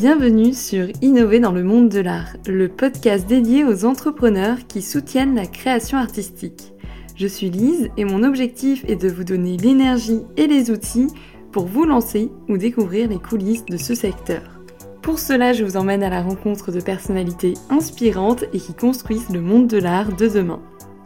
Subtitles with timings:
[0.00, 5.34] Bienvenue sur Innover dans le monde de l'art, le podcast dédié aux entrepreneurs qui soutiennent
[5.34, 6.72] la création artistique.
[7.16, 11.08] Je suis Lise et mon objectif est de vous donner l'énergie et les outils
[11.50, 14.60] pour vous lancer ou découvrir les coulisses de ce secteur.
[15.02, 19.40] Pour cela, je vous emmène à la rencontre de personnalités inspirantes et qui construisent le
[19.40, 20.62] monde de l'art de demain.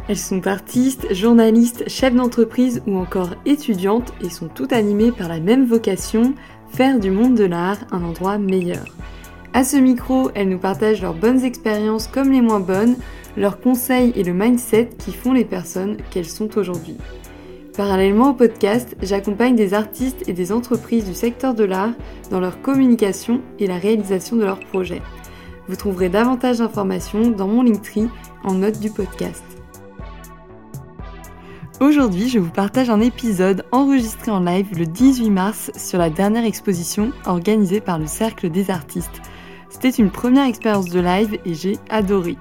[0.08, 5.40] Elles sont artistes, journalistes, chefs d'entreprise ou encore étudiantes et sont toutes animées par la
[5.40, 6.34] même vocation,
[6.72, 8.84] faire du monde de l'art un endroit meilleur.
[9.52, 12.96] À ce micro, elles nous partagent leurs bonnes expériences comme les moins bonnes,
[13.36, 16.96] leurs conseils et le mindset qui font les personnes qu'elles sont aujourd'hui.
[17.76, 21.92] Parallèlement au podcast, j'accompagne des artistes et des entreprises du secteur de l'art
[22.30, 25.02] dans leur communication et la réalisation de leurs projets.
[25.68, 28.08] Vous trouverez davantage d'informations dans mon Linktree
[28.44, 29.51] en note du podcast.
[31.82, 36.44] Aujourd'hui, je vous partage un épisode enregistré en live le 18 mars sur la dernière
[36.44, 39.20] exposition organisée par le Cercle des artistes.
[39.68, 42.36] C'était une première expérience de live et j'ai adoré.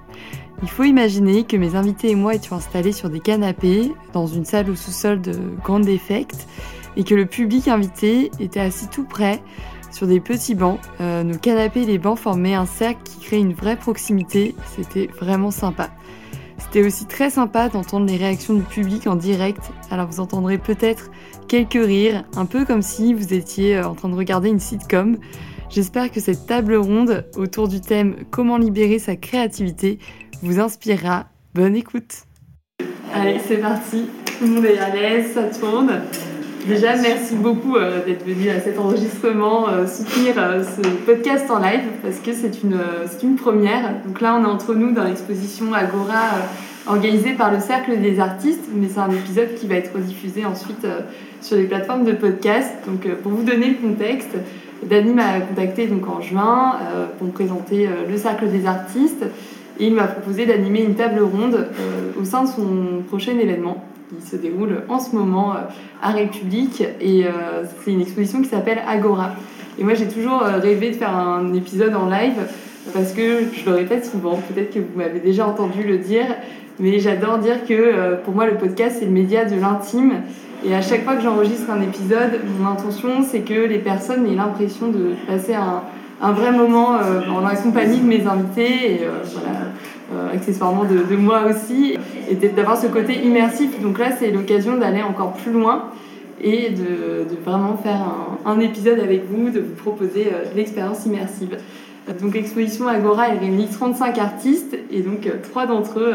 [0.61, 4.45] Il faut imaginer que mes invités et moi étions installés sur des canapés dans une
[4.45, 5.33] salle au sous-sol de
[5.64, 6.48] Grand Effect
[6.95, 9.42] et que le public invité était assis tout près
[9.89, 10.80] sur des petits bancs.
[11.00, 14.53] Euh, nos canapés et les bancs formaient un cercle qui créait une vraie proximité.
[14.76, 15.89] C'était vraiment sympa.
[16.73, 21.11] C'était aussi très sympa d'entendre les réactions du public en direct, alors vous entendrez peut-être
[21.50, 25.17] quelques rires, un peu comme si vous étiez euh, en train de regarder une sitcom.
[25.69, 29.99] J'espère que cette table ronde autour du thème Comment libérer sa créativité
[30.44, 31.25] vous inspirera.
[31.53, 32.23] Bonne écoute
[33.14, 36.03] Allez, c'est parti, tout le monde est à l'aise, ça tourne.
[36.67, 41.58] Déjà, merci beaucoup euh, d'être venu à cet enregistrement, euh, soutenir euh, ce podcast en
[41.58, 42.78] live, parce que c'est une,
[43.23, 43.95] une première.
[44.06, 46.22] Donc là, on est entre nous dans l'exposition Agora
[46.86, 50.86] organisée par le Cercle des artistes, mais c'est un épisode qui va être diffusé ensuite
[51.42, 52.72] sur les plateformes de podcast.
[52.86, 54.36] Donc pour vous donner le contexte,
[54.84, 56.78] Dany m'a contacté donc en juin
[57.17, 59.23] pour me présenter le Cercle des artistes
[59.80, 61.67] et il m'a proposé d'animer une table ronde
[62.20, 63.86] au sein de son prochain événement
[64.20, 65.60] qui se déroule en ce moment euh,
[66.02, 66.83] à République.
[66.99, 69.32] Et euh, c'est une exposition qui s'appelle Agora.
[69.80, 72.48] Et moi, j'ai toujours euh, rêvé de faire un épisode en live
[72.94, 76.26] parce que je le répète souvent, peut-être que vous m'avez déjà entendu le dire,
[76.80, 80.14] mais j'adore dire que pour moi, le podcast, c'est le média de l'intime.
[80.66, 84.36] Et à chaque fois que j'enregistre un épisode, mon intention, c'est que les personnes aient
[84.36, 86.98] l'impression de passer un, vrai moment
[87.30, 88.94] en la compagnie de mes invités.
[88.94, 89.02] Et
[89.33, 89.60] voilà,
[90.33, 91.98] accessoirement de, moi aussi,
[92.30, 93.82] et d'avoir ce côté immersif.
[93.82, 95.86] Donc là, c'est l'occasion d'aller encore plus loin
[96.44, 98.14] et de, vraiment faire
[98.45, 101.58] un, épisode avec vous, de vous proposer euh, l'expérience immersive.
[102.20, 106.14] Donc l'exposition Agora, elle réunit 35 artistes et donc euh, trois d'entre eux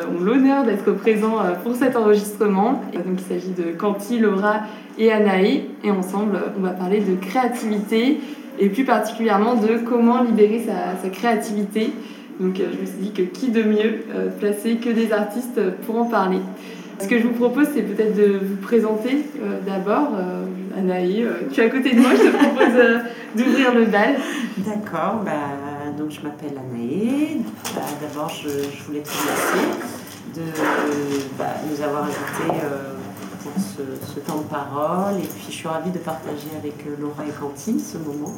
[0.00, 2.82] ont l'honneur d'être présents pour cet enregistrement.
[2.92, 4.60] donc il s'agit de Canty, Laura
[4.96, 8.20] et Anaé et ensemble on va parler de créativité
[8.60, 10.64] et plus particulièrement de comment libérer
[11.02, 11.92] sa créativité
[12.40, 15.60] donc euh, je me suis dit que qui de mieux euh, placé que des artistes
[15.86, 16.40] pour en parler.
[17.00, 20.10] Ce que je vous propose, c'est peut-être de vous présenter euh, d'abord.
[20.76, 23.02] Anaï, tu es à côté de moi, je te propose
[23.36, 24.16] d'ouvrir le bal.
[24.58, 25.32] D'accord, bah,
[25.96, 27.42] donc je m'appelle Anaï.
[27.74, 28.48] Bah, d'abord, je,
[28.86, 29.68] voulais te remercier
[30.36, 30.42] de
[31.38, 32.60] bah, nous avoir invités
[33.42, 35.18] pour ce, temps de parole.
[35.18, 38.34] Et puis je suis ravie de partager avec Laura et Cantine ce moment.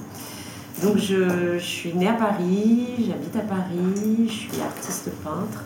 [0.83, 5.65] Donc je, suis née à Paris, j'habite à Paris, je suis artiste peintre,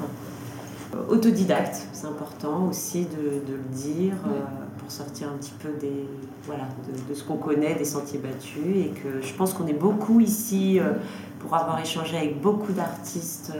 [0.94, 4.40] euh, autodidacte, c'est important aussi de, le dire euh,
[4.78, 6.06] pour sortir un petit peu des,
[6.44, 6.68] voilà,
[7.08, 10.78] de, ce qu'on connaît, des sentiers battus et que je pense qu'on est beaucoup ici
[10.78, 10.92] euh,
[11.40, 13.52] pour avoir échangé avec beaucoup d'artistes,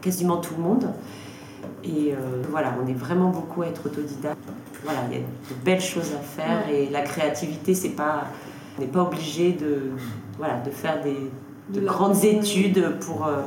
[0.00, 0.90] quasiment tout le monde.
[1.84, 2.14] Et
[2.50, 4.38] voilà, on est vraiment beaucoup à être autodidacte.
[4.82, 8.24] Voilà, il y a de belles choses à faire et la créativité, c'est pas,
[8.78, 9.90] on n'est pas obligé de
[10.40, 11.30] voilà, de faire des
[11.72, 13.42] de grandes études pour, euh,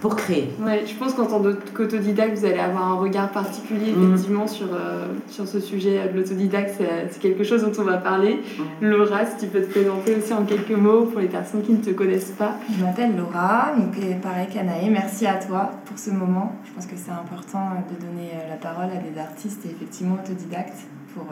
[0.00, 0.50] pour créer.
[0.60, 1.42] Ouais, je pense qu'en tant
[1.74, 4.12] qu'autodidacte, vous allez avoir un regard particulier mm.
[4.12, 6.82] effectivement sur, euh, sur ce sujet de l'autodidacte.
[7.10, 8.40] C'est quelque chose dont on va parler.
[8.80, 8.86] Mm.
[8.86, 11.82] Laura, si tu peux te présenter aussi en quelques mots pour les personnes qui ne
[11.82, 12.56] te connaissent pas.
[12.76, 14.90] Je m'appelle Laura, donc pareil qu'Anaï.
[14.90, 16.56] Merci à toi pour ce moment.
[16.64, 20.16] Je pense que c'est important de donner euh, la parole à des artistes et effectivement
[20.22, 21.26] autodidactes pour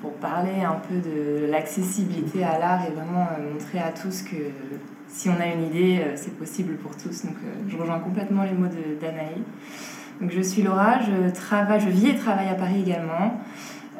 [0.00, 4.36] pour parler un peu de l'accessibilité à l'art et vraiment euh, montrer à tous que
[5.08, 7.24] si on a une idée, euh, c'est possible pour tous.
[7.24, 8.68] Donc euh, je rejoins complètement les mots
[9.00, 9.42] d'Anaï.
[10.20, 13.40] Donc je suis Laura, je, travaille, je vis et travaille à Paris également.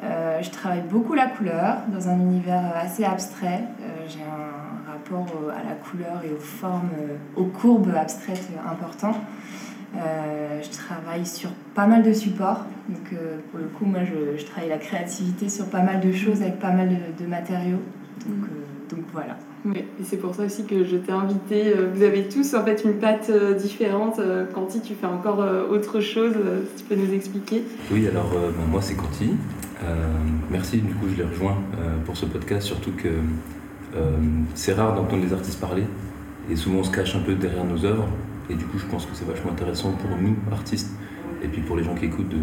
[0.01, 3.63] je travaille beaucoup la couleur dans un univers assez abstrait.
[4.05, 6.89] J'ai un rapport à la couleur et aux formes,
[7.37, 9.15] aux courbes abstraites importants.
[9.95, 12.65] Euh, je travaille sur pas mal de supports.
[12.87, 16.11] Donc, euh, pour le coup, moi, je, je, travaille la créativité sur pas mal de
[16.11, 16.89] choses avec pas mal
[17.19, 17.79] de, matériaux.
[18.25, 18.43] Donc, mm.
[18.43, 19.37] euh, donc voilà.
[19.65, 21.73] Oui, et c'est pour ça aussi que je t'ai invité.
[21.93, 24.21] Vous avez tous en fait une patte différente.
[24.53, 26.33] Quanti, tu fais encore autre chose.
[26.75, 29.31] Si tu peux nous expliquer Oui, alors ben, moi c'est Quanti.
[30.49, 31.57] merci, du coup je l'ai rejoint
[32.05, 33.09] pour ce podcast, surtout que
[34.55, 35.83] c'est rare d'entendre les artistes parler.
[36.49, 38.07] Et souvent on se cache un peu derrière nos œuvres.
[38.49, 40.91] Et du coup je pense que c'est vachement intéressant pour nous, artistes,
[41.43, 42.33] et puis pour les gens qui écoutent,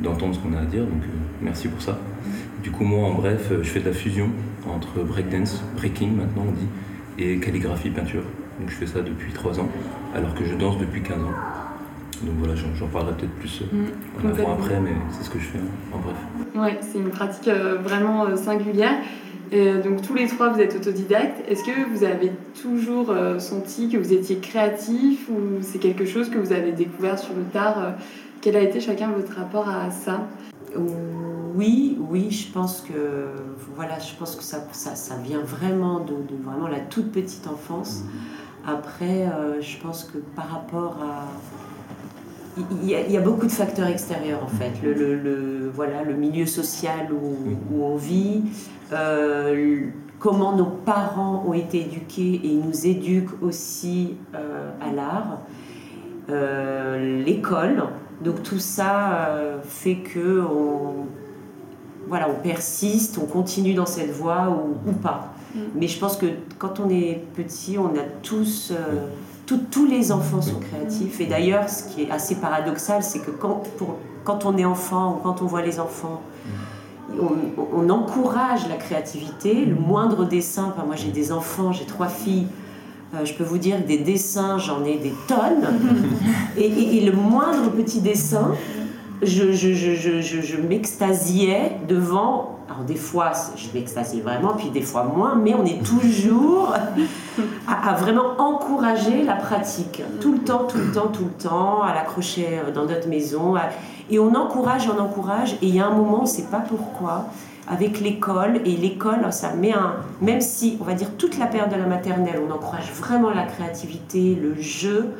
[0.00, 0.82] d'entendre ce qu'on a à dire.
[0.82, 1.02] Donc
[1.40, 1.98] merci pour ça.
[2.62, 4.30] Du coup, moi, en bref, je fais de la fusion
[4.68, 6.68] entre breakdance, breaking maintenant on dit,
[7.18, 8.22] et calligraphie, peinture.
[8.60, 9.68] Donc je fais ça depuis 3 ans,
[10.14, 11.32] alors que je danse depuis 15 ans.
[12.22, 13.76] Donc voilà, j'en parlerai peut-être plus euh,
[14.22, 15.58] mmh, avant après, mais c'est ce que je fais
[15.92, 16.16] en bref.
[16.54, 18.94] Ouais, c'est une pratique euh, vraiment euh, singulière.
[19.52, 21.42] Et donc tous les trois, vous êtes autodidactes.
[21.48, 22.32] Est-ce que vous avez
[22.62, 27.34] toujours senti que vous étiez créatif ou c'est quelque chose que vous avez découvert sur
[27.34, 27.96] le tard
[28.40, 30.26] Quel a été chacun votre rapport à ça?
[31.54, 32.94] Oui, oui, je pense que
[33.76, 38.02] voilà, je pense que ça, ça, vient vraiment de, vraiment la toute petite enfance.
[38.04, 38.74] Mhm.
[38.74, 41.26] Après, euh, je pense que par rapport à
[42.56, 44.72] il y, a, beaucoup de facteurs extérieurs en fait.
[44.82, 48.42] Le, voilà, le milieu social où, on vit,
[48.92, 49.86] euh,
[50.18, 55.38] comment nos parents ont été éduqués et nous éduquent aussi euh, à l'art,
[57.24, 57.84] l'école.
[58.22, 59.28] Donc tout ça
[59.64, 61.06] fait que on,
[62.08, 64.50] voilà, on persiste, on continue dans cette voie
[64.86, 65.32] ou, pas.
[65.54, 65.58] Mm.
[65.74, 66.26] Mais je pense que
[66.58, 68.72] quand on est petit, on a tous,
[69.46, 71.20] tous les enfants sont créatifs.
[71.20, 75.16] Et d'ailleurs, ce qui est assez paradoxal, c'est que quand, pour, quand on est enfant
[75.16, 76.22] ou quand on voit les enfants,
[77.18, 79.64] on, encourage la créativité.
[79.64, 82.46] Le moindre dessin, moi j'ai des enfants, j'ai trois filles.
[83.14, 85.66] Euh, je peux vous dire que des dessins, j'en ai des tonnes.
[86.56, 88.52] et, le moindre petit dessin,
[89.22, 92.51] je, je, je, je m'extasiais devant.
[92.72, 96.74] Alors, des fois, je m'extasiais vraiment, puis des fois moins, mais on est toujours
[97.68, 100.02] à, vraiment encourager la pratique.
[100.20, 103.56] Tout le temps, tout le temps, tout le temps, à l'accrocher euh, dans notre maison.
[104.10, 106.60] Et on encourage, on encourage, et il y a un moment, on ne sait pas
[106.60, 107.26] pourquoi,
[107.68, 109.96] avec l'école, et l'école, ça met un.
[110.22, 113.44] Même si, on va dire, toute la période de la maternelle, on encourage vraiment la
[113.44, 115.10] créativité, le jeu.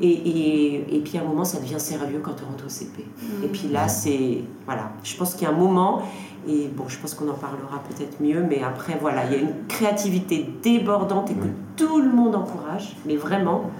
[0.00, 3.04] Et, et, et, puis à un moment, ça devient sérieux quand on rentre au CP.
[3.44, 4.38] Et puis là, c'est.
[4.66, 4.90] Voilà.
[5.04, 6.02] Je pense qu'il y a un moment,
[6.48, 9.38] et bon, je pense qu'on en parlera peut-être mieux, mais après, voilà, il y a
[9.38, 13.70] une créativité débordante et que tout le monde encourage, mais vraiment.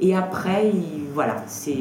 [0.00, 0.72] Et après,
[1.14, 1.78] voilà, c'est.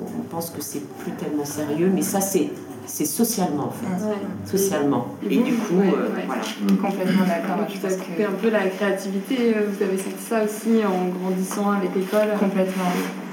[0.00, 2.50] On pense que c'est plus tellement sérieux, mais ça, c'est
[2.88, 4.50] c'est socialement en fait.
[4.50, 5.06] Socialement.
[5.28, 6.42] Et, du coup, euh, voilà.
[6.80, 7.66] Complètement d'accord.
[7.68, 9.54] Tu as coupé un peu la créativité.
[9.54, 12.84] Euh, vous avez senti ça aussi en grandissant avec l'école Complètement.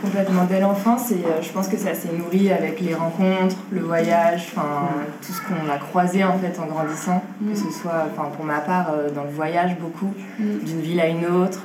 [0.02, 0.44] Complètement.
[0.44, 4.52] Dès l'enfance, et euh, je pense que ça s'est nourri avec les rencontres, le voyage,
[4.52, 4.90] enfin
[5.26, 7.24] tout ce qu'on a croisé en fait en grandissant.
[7.40, 7.56] Que mm.
[7.56, 10.66] ce soit, enfin pour ma part, dans le voyage beaucoup, mm.
[10.66, 11.64] d'une ville à une autre,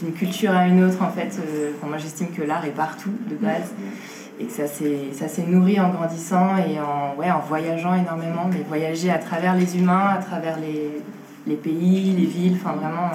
[0.00, 1.38] d'une culture à une autre en fait.
[1.86, 3.72] moi j'estime que l'art est partout de base.
[3.76, 4.12] Mm
[4.42, 9.54] et que ça s'est nourri en grandissant et en, voyageant énormément, mais voyager à travers
[9.54, 13.10] les humains, à travers les, pays, les villes, enfin vraiment,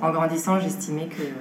[0.00, 1.32] en grandissant, j'estimais qu'il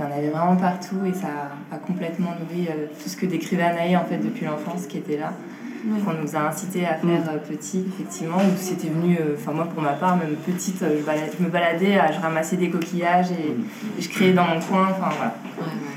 [0.00, 1.28] y en avait vraiment partout et ça
[1.72, 5.16] a, complètement nourri euh, tout ce que décrivait Anaï en fait depuis l'enfance qui était
[5.16, 5.32] là
[6.04, 7.28] qu'on nous a incité à faire mm.
[7.28, 11.00] euh, petit, effectivement, où c'était venu, euh, enfin moi pour ma part, même petite, euh,
[11.00, 13.54] je, me baladais, je ramassais des coquillages et,
[14.00, 15.34] je créais dans mon coin, enfin voilà.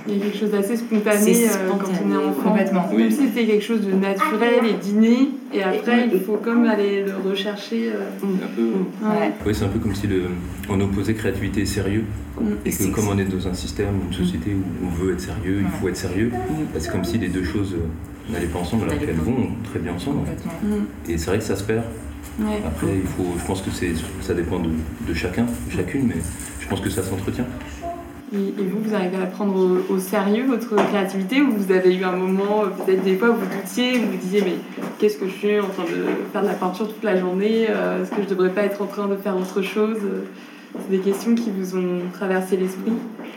[0.07, 2.50] Il y a quelque chose d'assez spontané, quand on est enfant.
[2.50, 2.89] Complètement.
[2.91, 7.03] Même si c'était quelque chose de naturel et d'inné, et après il faut comme aller
[7.03, 7.91] le rechercher.
[7.91, 8.71] Un peu,
[9.45, 10.23] Oui, c'est un peu comme si le,
[10.69, 12.05] on opposait créativité et sérieux.
[12.39, 12.45] Mm.
[12.65, 15.59] Et que comme on est dans un système, une société où on veut être sérieux,
[15.61, 17.75] il faut être sérieux, bah, c'est comme si les deux choses
[18.31, 20.19] n'allaient pas ensemble alors qu'elles vont très bien ensemble.
[21.07, 21.83] Et c'est vrai que ça se perd.
[22.65, 23.69] Après, il faut, je pense que
[24.21, 24.69] ça dépend de,
[25.07, 26.21] de, chacun, chacune, mais
[26.59, 27.45] je pense que ça s'entretient.
[28.33, 32.13] Et, vous, vous arrivez à prendre au, sérieux votre créativité ou vous avez eu un
[32.13, 34.55] moment, euh, peut-être des fois, où vous doutiez, vous vous disiez, mais
[34.97, 38.01] qu'est-ce que je suis en train de faire de la peinture toute la journée euh,
[38.01, 39.97] Est-ce que je ne devrais pas être en train de faire autre chose?
[40.73, 42.93] C'est des questions qui vous ont traversé l'esprit?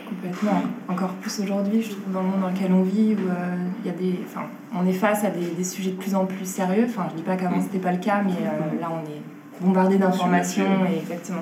[0.07, 0.61] Complètement.
[0.87, 3.89] Encore plus aujourd'hui, je trouve, dans le monde dans lequel on vit, où euh, y
[3.89, 4.45] a des, enfin,
[4.75, 6.85] on est face à des, des, sujets de plus en plus sérieux.
[6.87, 9.21] Enfin, je dis pas qu'avant c'était pas le cas, mais euh, là on est
[9.61, 11.41] bombardé d'informations et exactement.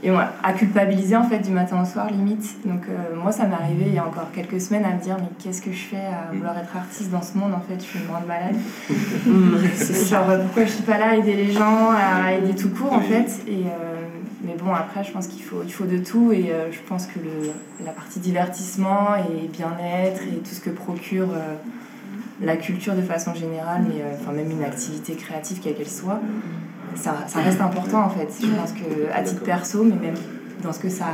[0.00, 2.64] Et voilà, à culpabiliser en fait du matin au soir limite.
[2.64, 5.16] Donc euh, moi ça m'est arrivé il y a encore quelques semaines à me dire
[5.18, 7.80] mais qu'est-ce que je fais à vouloir être artiste dans ce monde en fait?
[7.80, 8.54] Je suis une grande malade.
[10.08, 13.00] genre pourquoi je suis pas là à aider les gens, à aider tout court en
[13.00, 13.40] fait?
[13.48, 13.64] Et
[14.42, 17.06] mais bon, après, je pense qu'il faut, il faut de tout et euh, je pense
[17.06, 17.50] que le,
[17.84, 21.54] la partie divertissement et bien-être et tout ce que procure euh,
[22.40, 26.20] la culture de façon générale, mais euh, enfin, même une activité créative, quelle qu'elle soit,
[26.94, 28.28] ça, ça reste important en fait.
[28.40, 30.16] Je pense que à titre perso, mais même
[30.62, 31.06] dans ce que ça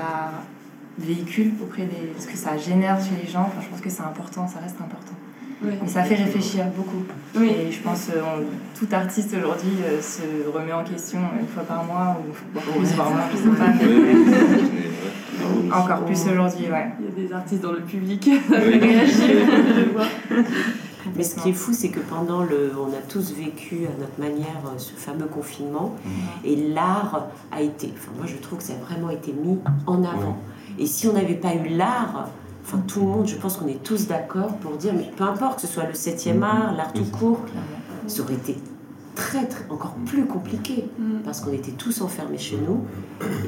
[0.99, 2.13] véhicule auprès des.
[2.19, 5.14] ce que ça génère chez les gens, je pense que c'est important, ça reste important.
[5.65, 7.05] Mais ça fait réfléchir beaucoup.
[7.37, 7.49] Oui.
[7.49, 11.85] Et je pense que tout artiste aujourd'hui euh, se remet en question une fois par
[11.85, 12.33] mois, ou
[12.79, 13.73] plus par mois, je sais pas.
[13.81, 16.93] mais encore plus aujourd'hui, ouais.
[17.01, 19.23] Il y a des artistes dans le public qui réagissent,
[19.77, 20.07] je vois.
[21.17, 22.73] Mais ce qui est fou, c'est que pendant le.
[22.79, 25.95] On a tous vécu à notre manière euh, ce fameux confinement.
[26.45, 27.93] Et l'art a été.
[27.95, 30.39] Enfin, moi, je trouve que ça a vraiment été mis en avant.
[30.79, 32.29] Et si on n'avait pas eu l'art.
[32.65, 35.57] Enfin, tout le monde, je pense qu'on est tous d'accord pour dire, mais peu importe,
[35.57, 37.41] que ce soit le 7e art, l'art tout court,
[38.07, 38.57] ça aurait été
[39.15, 41.23] très, très, encore plus compliqué Mm.
[41.25, 42.85] parce qu'on était tous enfermés chez nous.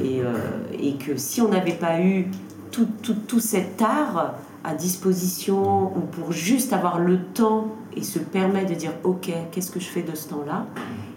[0.04, 0.35] Et, euh,
[0.78, 2.26] et que si on n'avait pas eu
[2.70, 8.18] tout, tout, tout cet art à disposition ou pour juste avoir le temps et se
[8.18, 10.66] permettre de dire ok qu'est-ce que je fais de ce temps-là?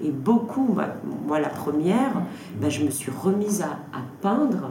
[0.04, 0.96] Et beaucoup bah,
[1.28, 2.14] moi la première
[2.62, 4.70] bah, je me suis remise à, à peindre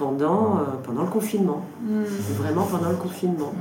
[0.00, 2.02] pendant, euh, pendant le confinement Mm.
[2.40, 3.52] vraiment pendant le confinement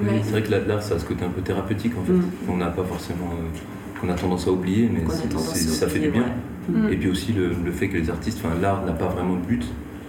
[0.00, 0.20] Oui, Ouais.
[0.24, 2.12] c'est vrai que là, l'art, ça a ce côté un peu thérapeutique en fait.
[2.14, 2.22] Mm.
[2.50, 3.30] On n'a pas forcément.
[3.32, 3.58] euh,
[3.98, 6.20] qu'on a tendance à oublier, mais c'est- ça fait du bien.
[6.22, 6.88] ouais.
[6.88, 6.92] Mm.
[6.92, 9.40] Et puis aussi le, le fait que les artistes, enfin l'art n'a pas vraiment de
[9.46, 9.64] but.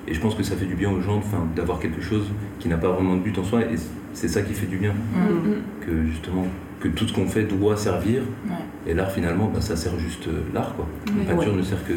[0.09, 1.21] Et je pense que ça fait du bien aux gens
[1.55, 2.25] d'avoir quelque chose
[2.59, 3.62] qui n'a pas vraiment de but en soi.
[3.62, 3.75] Et
[4.13, 4.91] c'est ça qui fait du bien.
[4.93, 5.86] Mm.
[5.86, 6.45] Que justement,
[6.81, 8.21] que tout ce qu'on fait doit servir.
[8.50, 8.55] Ouais.
[8.91, 10.75] Et l'art finalement, bah, ça sert juste euh, l'art.
[10.75, 10.86] quoi.
[11.25, 11.57] La peinture Ouais.
[11.59, 11.93] ne sert que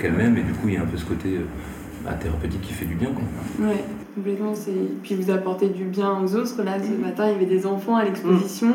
[0.00, 0.36] qu'elle-même.
[0.38, 1.40] Et du coup, il y a un peu ce côté euh,
[2.04, 3.08] bah, thérapeutique qui fait du bien.
[3.10, 3.66] Quoi.
[3.68, 3.84] Ouais,
[4.14, 4.54] complètement.
[4.54, 4.72] C'est...
[5.02, 6.62] Puis vous apportez du bien aux autres.
[6.62, 8.68] Là, ce matin, il y avait des enfants à l'exposition.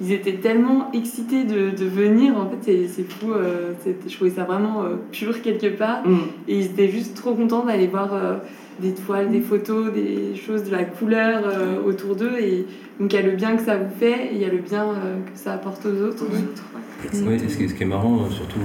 [0.00, 2.36] Ils étaient tellement excités de, de venir.
[2.36, 3.32] En fait, c'est, c'est fou.
[3.32, 6.06] euh, c'est- je trouvais ça vraiment euh, pur quelque part.
[6.06, 6.16] Mm.
[6.48, 8.36] Et ils étaient juste trop contents d'aller voir euh,
[8.80, 12.38] des toiles, des photos, des choses, de la couleur euh, autour d'eux.
[12.40, 12.66] Et
[12.98, 14.58] donc, il y a le bien que ça vous fait et il y a le
[14.58, 16.24] bien euh, que ça apporte aux autres.
[16.32, 18.60] Oui, et ce qui, est, ce qui est marrant, surtout,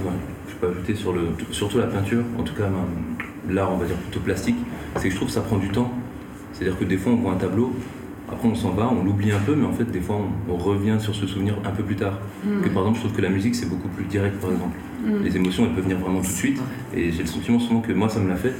[0.47, 1.21] je peux ajouter sur le,
[1.51, 2.69] surtout la peinture, en tout cas
[3.53, 4.55] l'art, on va dire plutôt plastique,
[4.95, 5.91] c'est que je trouve que ça prend du temps.
[6.53, 7.73] C'est-à-dire que des fois, on voit un tableau,
[8.29, 10.17] après on s'en va, on l'oublie un peu, mais en fait, des fois,
[10.49, 12.19] on, on revient sur ce souvenir un peu plus tard.
[12.43, 12.61] Mm.
[12.63, 14.75] Que par exemple, je trouve que la musique, c'est beaucoup plus direct, par exemple.
[15.05, 15.23] Mm.
[15.23, 16.59] Les émotions, elles peuvent venir vraiment tout de suite.
[16.95, 18.53] Et j'ai le sentiment souvent que moi, ça me l'a fait.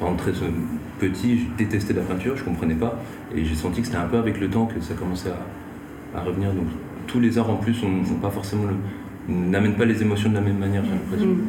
[0.00, 0.50] Par exemple, très euh,
[0.98, 3.00] petit, je détestais la peinture, je comprenais pas.
[3.34, 6.22] Et j'ai senti que c'était un peu avec le temps que ça commençait à, à
[6.22, 6.52] revenir.
[6.52, 6.66] Donc,
[7.06, 10.40] tous les arts en plus ont pas forcément le- n'amènent pas les émotions de la
[10.40, 11.28] même manière, j'ai l'impression.
[11.28, 11.40] Mm.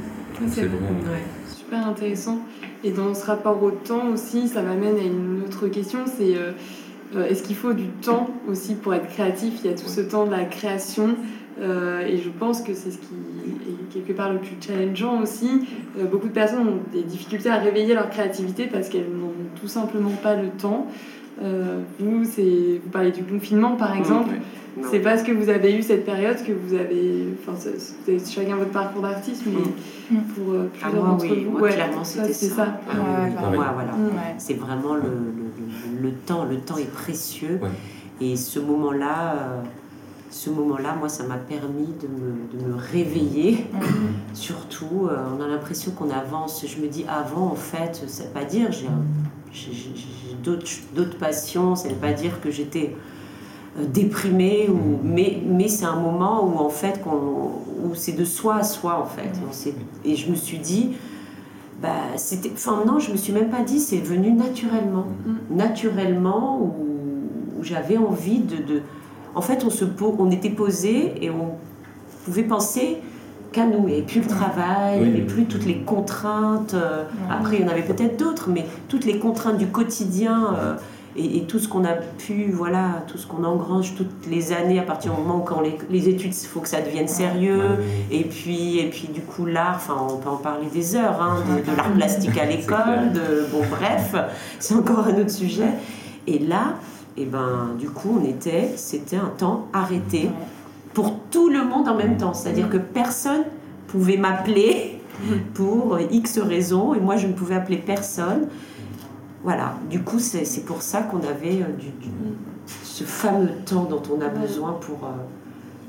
[0.48, 0.78] C'est c'est vrai.
[0.80, 1.24] Ouais.
[1.74, 2.38] Super intéressant.
[2.84, 6.52] Et dans ce rapport au temps aussi, ça m'amène à une autre question, c'est euh,
[7.16, 9.54] euh, est-ce qu'il faut du temps aussi pour être créatif?
[9.64, 11.16] Il y a tout ce temps de la création
[11.60, 13.16] euh, et je pense que c'est ce qui
[13.70, 15.66] est quelque part le plus challengeant aussi.
[15.98, 19.68] Euh, beaucoup de personnes ont des difficultés à réveiller leur créativité parce qu'elles n'ont tout
[19.68, 20.86] simplement pas le temps.
[22.00, 24.36] Vous, c'est, vous parlez du confinement par exemple.
[24.90, 27.28] C'est parce que vous avez eu cette période que vous avez.
[27.48, 27.58] Enfin,
[28.30, 29.54] chacun votre parcours d'artiste, mais
[30.12, 30.22] Mm.
[30.36, 31.44] pour euh, Ah, plusieurs moi, d'entre oui.
[31.46, 31.52] vous.
[31.52, 32.56] Moi, ouais, clairement, ça, c'était c'est ça.
[32.56, 32.80] ça.
[32.90, 32.94] Ah,
[33.26, 33.92] oui, moi, voilà.
[33.94, 34.06] Mm.
[34.08, 34.36] Ouais.
[34.38, 36.46] C'est vraiment le, le- le- le temps.
[36.46, 37.60] Le temps est précieux.
[37.62, 37.70] Ouais.
[38.22, 39.62] Et ce moment-là, euh,
[40.30, 43.66] ce moment-là, moi, ça m'a permis de me, de me réveiller.
[44.34, 46.66] Surtout, euh, on a l'impression qu'on avance.
[46.68, 49.04] Je me dis, avant, en fait, ça veut pas dire, j'ai, un-
[49.52, 50.66] j'ai, j'ai- j'ai d'autres,
[50.96, 52.96] d'autres passions, ça veut pas dire que j'étais
[53.80, 57.52] euh, déprimée, ou, mais, mais c'est un moment où, en fait, qu'on,
[57.84, 59.30] où c'est de soi à soi, en fait.
[59.48, 59.76] On s'est-
[60.06, 60.92] et je me suis dit,
[61.82, 65.06] bah, c'était, enfin, non, je me suis même pas dit, c'est venu naturellement.
[65.50, 66.74] Naturellement, où,
[67.60, 68.82] où j'avais envie de, de-
[69.36, 71.56] En fait, on, se, po- on était posé et on
[72.26, 72.98] pouvait penser
[73.52, 73.80] qu'à nous.
[73.80, 75.18] Il n'y avait plus le travail, il n'y Oui.
[75.18, 76.74] avait plus toutes les contraintes.
[76.76, 80.76] euh, Après, il y en avait peut-être d'autres, mais toutes les contraintes du quotidien euh,
[81.16, 84.80] et, et tout ce qu'on a pu, voilà, tout ce qu'on engrange toutes les années
[84.80, 87.80] à partir du moment où quand les, les études, il faut que ça devienne sérieux.
[88.12, 91.44] Et puis, et puis du coup, l'art, enfin, on peut en parler des heures, hein,
[91.48, 94.16] de, de l'art plastique à l'école, de, bon, bref,
[94.60, 95.70] c'est encore un autre sujet.
[96.26, 96.76] Et là,
[97.18, 100.30] et ben, du coup, on était, c'était un temps arrêté
[100.94, 102.34] pour tout le monde en même temps.
[102.34, 103.44] C'est-à-dire que personne
[103.88, 105.00] pouvait m'appeler
[105.54, 108.48] pour X raisons et moi, je ne pouvais appeler personne.
[109.44, 112.10] Voilà, du coup, c'est c'est pour ça qu'on avait euh, du, du-
[112.84, 115.10] ce fameux temps dont on a besoin pour, euh,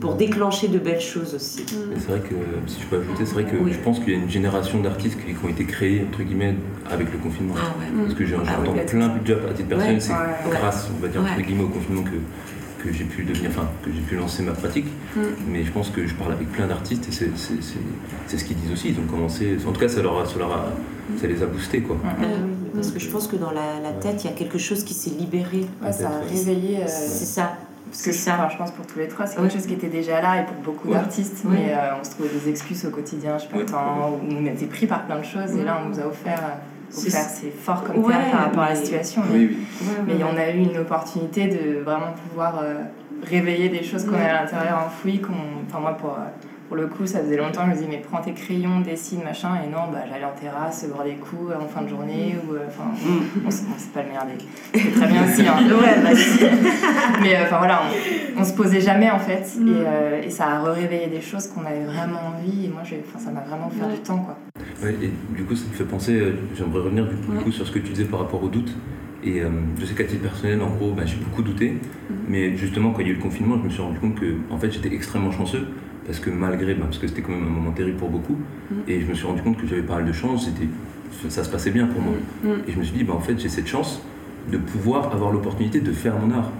[0.00, 1.60] pour déclencher de belles choses aussi.
[1.62, 2.34] Et c'est vrai que,
[2.66, 3.72] si je peux ajouter, c'est vrai que Oui.
[3.72, 6.56] je pense qu'il y a une génération d'artistes qui, qui ont été créés, entre guillemets,
[6.90, 7.54] avec le confinement.
[7.56, 8.02] Ah ouais.
[8.04, 10.50] Parce que j'ai- Ah oui, là, plein de jobs à titre personnel, Ouais, c'est ouais,
[10.58, 13.92] grâce, on va dire, entre guillemets, au confinement que, que j'ai pu devenir, enfin, que
[13.92, 14.86] j'ai pu lancer ma pratique.
[15.16, 15.20] Mm.
[15.48, 17.78] Mais je pense que je parle avec plein d'artistes et c'est, c'est, c'est,
[18.26, 18.88] c'est ce qu'ils disent aussi.
[18.88, 20.72] Ils ont commencé, en tout cas, ça, leur a, ça, leur a-
[21.20, 21.96] ça les a boostés, quoi.
[22.02, 22.26] Oui,
[22.74, 24.94] parce que je pense que dans la, la tête, il y a quelque chose qui
[24.94, 25.66] s'est libéré.
[25.82, 26.26] Ouais, ça a ouais.
[26.30, 26.78] réveillé.
[26.82, 27.52] euh, C'est ça.
[27.90, 28.48] que ça.
[28.50, 30.56] je pense pour tous les trois, c'est quelque chose qui était déjà là et pour
[30.56, 34.10] beaucoup d'artistes, mais euh, on se trouvait des excuses au quotidien, je sais pas temps,
[34.10, 36.40] ou on était pris par plein de choses, et là on nous a offert.
[36.90, 39.22] C'est fort comme théâtre par rapport à la situation.
[39.32, 39.48] Mais,
[40.06, 42.62] mais on a eu une opportunité de vraiment pouvoir
[43.24, 45.20] réveiller des choses qu'on a à l'intérieur enfouies.
[45.68, 46.16] Enfin, moi, pour,
[46.68, 49.50] pour le coup, ça faisait longtemps, je me disais, mais prends tes crayons, dessine, machin,
[49.64, 52.66] et non, bah, j'allais en terrasse, boire des coups en fin de journée, ou euh,
[52.66, 53.50] enfin, mm.
[53.50, 54.80] c'est pas le meilleur des.
[54.80, 55.56] C'est très bien aussi, hein.
[55.68, 56.10] ouais, bah,
[57.22, 57.82] mais euh, enfin voilà,
[58.36, 59.68] on, on, se posait jamais en fait, mm.
[59.68, 62.82] et, euh, et, ça a réveillé des choses qu'on avait vraiment envie, et moi,
[63.18, 64.38] ça m'a vraiment fait du temps, quoi.
[64.82, 67.78] Ouais, et du coup, ça me fait penser, j'aimerais revenir du coup, sur ce que
[67.78, 68.74] tu disais par rapport au doute.
[69.26, 69.42] Et
[69.80, 71.70] je sais qu'à titre personnel, en gros, bah, j'ai beaucoup douté.
[71.70, 72.14] Mm.
[72.28, 74.34] Mais justement, quand il y a eu le confinement, je me suis rendu compte que
[74.50, 75.66] en fait, j'étais extrêmement chanceux
[76.06, 78.38] parce que malgré, bah, parce que c'était quand même un moment terrible pour beaucoup,
[78.70, 78.74] mm.
[78.88, 80.48] et je me suis rendu compte que j'avais pas mal de chance,
[81.28, 82.14] ça se passait bien pour moi.
[82.42, 82.48] Mm.
[82.48, 82.52] Mm.
[82.68, 84.02] Et je me suis dit, bah, en fait, j'ai cette chance
[84.50, 86.52] de pouvoir avoir l'opportunité de faire mon art.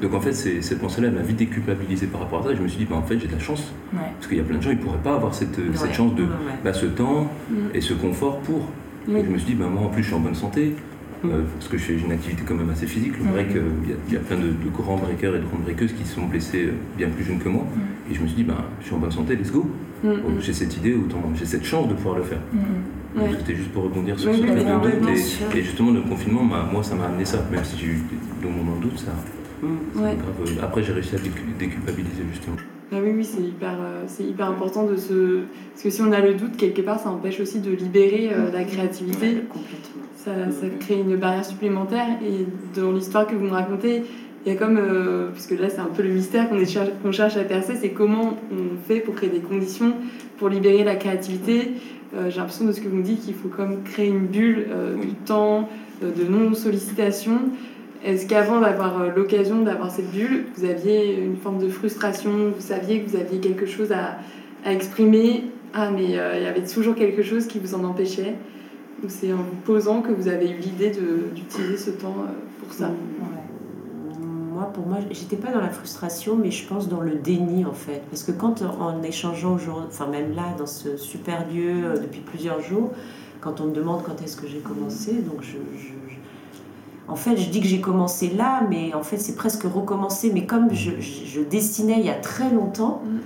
[0.00, 2.52] Donc en fait, cette pensée-là m'a vite déculpabilisé par rapport à ça.
[2.52, 3.72] Et je me suis dit, bah, en fait, j'ai de la chance.
[3.92, 6.14] Parce qu'il y a plein de gens, ils ne pourraient pas avoir cette, cette chance
[6.14, 6.26] de
[6.62, 7.28] bah, ce temps
[7.74, 8.68] et ce confort pour.
[9.08, 10.76] Et je me suis dit, bah, moi en plus, je suis en bonne santé.
[11.24, 13.12] Euh, parce que j'ai une activité quand même assez physique.
[13.18, 13.48] Le break,
[14.08, 16.72] il y, a plein de, grands breakers et de grandes breakeuses qui sont blessés euh,
[16.96, 17.64] bien plus jeunes que moi.
[18.10, 19.70] Et je me suis dit, ben, je suis en bonne santé, let's go.
[20.02, 20.40] Mm, mm.
[20.40, 22.40] J'ai cette idée, autant j'ai cette chance de pouvoir le faire.
[22.52, 25.54] Mm, c'était juste pour rebondir sur ce truc de doute.
[25.54, 28.02] Et, justement, le confinement, moi, ça m'a amené ça, même si j'ai eu
[28.42, 29.12] des moments de doute, ça.
[29.94, 30.58] Grave.
[30.60, 32.56] Après, j'ai réussi à déculpabiliser justement.
[32.92, 35.40] Ah oui, oui, c'est hyper, euh, c'est hyper important de se.
[35.70, 38.50] Parce que si on a le doute, quelque part, ça empêche aussi de libérer euh,
[38.52, 39.28] la créativité.
[39.48, 40.02] complètement.
[40.14, 42.06] Ça, ça, crée une barrière supplémentaire.
[42.22, 42.46] Et
[42.78, 44.02] dans l'histoire que vous me racontez,
[44.44, 46.56] il y a comme, euh, puisque là c'est un peu le mystère qu'on
[47.02, 49.94] qu'on cherche à percer, c'est comment on fait pour créer des conditions
[50.38, 51.74] pour libérer la créativité.
[52.14, 54.66] Euh, j'ai l'impression de ce que vous me dites qu'il faut comme créer une bulle
[54.70, 55.68] euh, du temps,
[56.02, 57.38] de non-sollicitation.
[58.04, 63.00] Est-ce qu'avant d'avoir l'occasion d'avoir cette bulle, vous aviez une forme de frustration, vous saviez
[63.00, 64.18] que vous aviez quelque chose à,
[64.64, 65.44] à exprimer?
[65.72, 68.34] Ah, mais il y avait toujours quelque chose qui vous en empêchait.
[69.04, 70.90] Ou c'est en vous posant que vous avez eu l'idée
[71.34, 72.16] d'utiliser ce temps
[72.60, 72.90] pour ça?
[74.74, 78.00] Pour moi, j'étais pas dans la frustration, mais je pense dans le déni en fait.
[78.10, 82.60] Parce que quand en échangeant enfin même là, dans ce super lieu euh, depuis plusieurs
[82.60, 82.92] jours,
[83.40, 85.56] quand on me demande quand est-ce que j'ai commencé, donc je,
[87.08, 90.30] en fait, je dis que j'ai commencé là, mais en fait, c'est presque recommencé.
[90.32, 93.18] Mais comme je, dessinais il y a très longtemps, mm.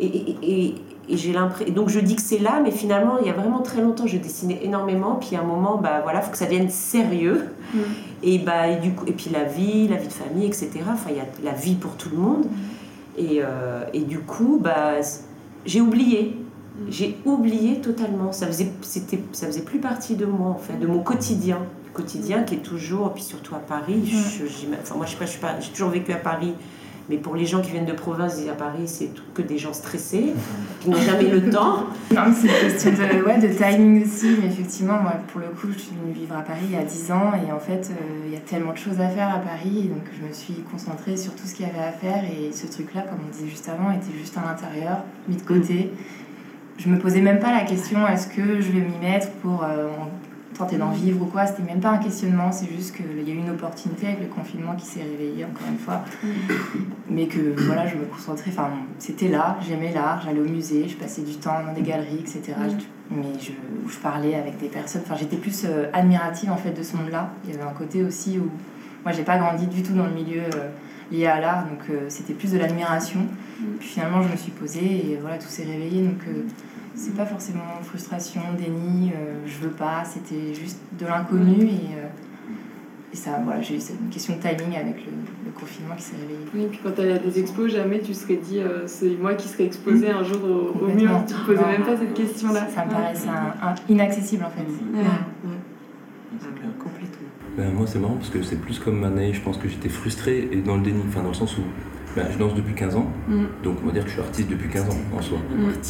[0.00, 0.74] et, et,
[1.10, 1.74] et j'ai l'impression.
[1.74, 4.16] Donc je dis que c'est là, mais finalement, il y a vraiment très longtemps, je
[4.16, 5.16] dessinais énormément.
[5.16, 7.46] Puis à un moment, bah voilà, faut que ça devienne sérieux.
[7.74, 7.78] Mm.
[8.22, 10.70] Et bah et du coup, et puis la vie, la vie de famille, etc.
[10.90, 12.44] Enfin, il y a la vie pour tout le monde.
[12.44, 13.18] Mm.
[13.18, 14.94] Et, euh, et, du coup, bah
[15.66, 16.36] j'ai oublié.
[16.88, 18.32] J'ai oublié totalement.
[18.32, 18.70] Ça faisait,
[19.32, 21.58] ça faisait plus partie de moi, en fait, de mon quotidien.
[21.92, 24.02] Quotidien qui est toujours, puis surtout à Paris.
[24.06, 24.44] Je,
[24.80, 26.54] enfin, moi, je sais pas, je suis pas, j'ai toujours vécu à Paris
[27.10, 30.32] mais pour les gens qui viennent de province à Paris, c'est que des gens stressés,
[30.80, 31.86] qui n'ont jamais le temps.
[32.14, 34.36] Non, c'est une question de, ouais, de timing aussi.
[34.40, 36.84] Mais effectivement, moi, pour le coup, je suis venue vivre à Paris il y a
[36.84, 37.32] 10 ans.
[37.34, 39.90] Et en fait, euh, il y a tellement de choses à faire à Paris.
[39.92, 42.22] Donc, je me suis concentrée sur tout ce qu'il y avait à faire.
[42.24, 44.98] Et ce truc-là, comme on disait juste avant, était juste à l'intérieur,
[45.28, 45.90] mis de côté.
[46.78, 49.88] Je me posais même pas la question est-ce que je vais m'y mettre pour euh,
[50.60, 51.46] tenter d'en vivre ou quoi.
[51.46, 54.26] C'était même pas un questionnement, c'est juste qu'il y a eu une opportunité avec le
[54.26, 56.04] confinement qui s'est réveillé encore une fois.
[56.22, 56.28] Mm.
[57.08, 60.96] Mais que voilà, je me concentrais, enfin, c'était là, j'aimais l'art, j'allais au musée, je
[60.96, 62.52] passais du temps dans des galeries, etc.
[62.58, 63.16] Mm.
[63.16, 63.52] Mais je,
[63.90, 67.30] je parlais avec des personnes, enfin, j'étais plus euh, admirative en fait de ce monde-là.
[67.44, 68.48] Il y avait un côté aussi où
[69.04, 70.42] moi, j'ai pas grandi du tout dans le milieu.
[70.42, 70.68] Euh,
[71.12, 73.18] lié à l'art, donc euh, c'était plus de l'admiration.
[73.18, 73.64] Mm.
[73.80, 76.02] Puis finalement, je me suis posée et voilà, tout s'est réveillé.
[76.02, 76.20] Donc
[76.94, 82.08] c'est pas forcément frustration, déni, euh, je veux pas, c'était juste de l'inconnu et, euh,
[83.12, 86.38] et ça, voilà, j'ai eu une question de timing avec le, confinement qui s'est réveillé.
[86.54, 89.34] Oui, puis quand tu allais à des expos, jamais tu serais dit euh, c'est moi
[89.34, 92.66] qui serais exposé un jour au, mur, tu ne posais même pas cette question-là.
[92.72, 93.28] Ça, me paraissait
[93.88, 94.62] inaccessible en fait.
[94.62, 95.04] Ouais.
[96.78, 97.28] Complètement.
[97.58, 100.48] Ben, moi c'est marrant parce que c'est plus comme Mané, je pense que j'étais frustré
[100.52, 101.62] et dans le déni, enfin dans le sens où
[102.16, 103.44] ben, je danse depuis 15 ans, mm.
[103.62, 105.38] donc on va dire que je suis artiste depuis 15 ans en soi.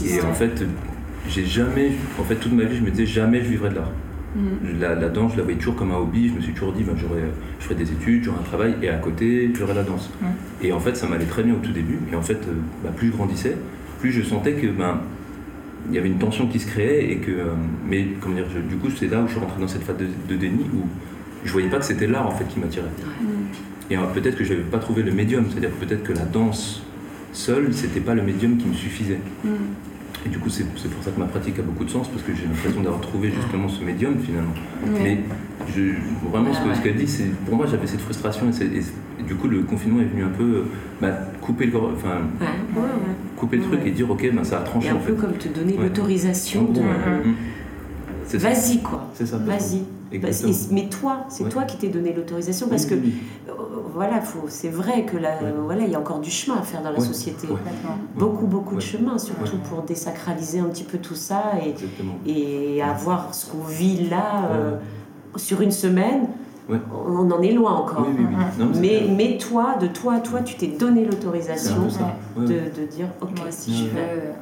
[0.07, 0.65] Et en fait,
[1.29, 3.91] j'ai jamais, en fait, toute ma vie, je me disais jamais je vivrai de l'art.
[4.37, 4.81] Mm.
[4.81, 6.29] La, danse, je la voyais toujours comme un hobby.
[6.29, 7.07] Je me suis toujours dit, ben, je
[7.65, 10.11] ferais des études, j'aurais un travail, et à côté, j'aurais la danse.
[10.21, 10.27] Mm.
[10.63, 11.99] Et en fait, ça m'allait très bien au tout début.
[12.13, 12.55] Et en fait, euh,
[12.85, 13.57] ben, plus je grandissais,
[14.01, 15.01] plus je sentais que ben,
[15.89, 17.45] il y avait une tension qui se créait et que, euh,
[17.89, 20.37] mais comment dire, du coup, c'est là où je suis rentré dans cette phase de,
[20.37, 20.87] déni où
[21.45, 22.85] je voyais pas que c'était l'art en fait qui m'attirait.
[23.91, 26.83] Et euh, peut-être que je n'avais pas trouvé le médium, c'est-à-dire peut-être que la danse
[27.33, 29.19] seule, c'était pas le médium qui me suffisait.
[30.27, 32.33] Et du coup, c'est pour ça que ma pratique a beaucoup de sens, parce que
[32.35, 34.53] j'ai l'impression d'avoir trouvé justement ce médium finalement.
[35.03, 35.21] Mais
[35.75, 35.93] je,
[36.31, 36.75] vraiment, ce Ah ouais.
[36.83, 38.81] qu'elle dit, c'est pour moi, j'avais cette frustration et, et-
[39.21, 40.63] et du coup, le confinement est venu un peu euh,
[41.01, 41.09] bah,
[41.41, 43.15] couper le, enfin, Ouais, ouais, ouais.
[43.37, 43.89] couper le truc Ouais.
[43.89, 45.21] et dire, ok, ben, ça a Et tranché un en peu fait.
[45.21, 45.85] comme te donner Ouais.
[45.85, 46.81] l'autorisation de.
[46.81, 46.85] ouais.
[47.25, 47.35] Mm.
[48.27, 48.39] Ça.
[48.39, 49.11] Vas-y quoi.
[49.15, 49.39] C'est ça.
[49.39, 49.83] Vas-y.
[50.13, 50.53] Exactement.
[50.53, 50.75] Vas-y.
[50.75, 51.51] Mais toi, c'est Ouais.
[51.51, 53.15] toi qui t'es donné l'autorisation parce Oui, que oui,
[53.49, 53.53] euh,
[53.95, 55.53] voilà, faut, c'est vrai que là, Ouais.
[55.65, 57.05] voilà, il y a encore du chemin à faire dans la Ouais.
[57.05, 57.49] société.
[58.17, 59.63] Beaucoup, beaucoup de chemin, surtout Ouais.
[59.69, 61.53] pour désacraliser un petit peu tout ça
[62.27, 64.79] et, et avoir ce qu'on vit là euh, Ouais.
[65.37, 66.23] sur une semaine.
[66.69, 66.79] Ouais.
[67.09, 68.07] On en est loin encore.
[68.09, 68.65] Oui, oui, oui.
[68.65, 71.75] Non, mais Mais, toi, de toi à toi, tu t'es donné l'autorisation
[72.37, 74.33] de, de dire ok, si je veux,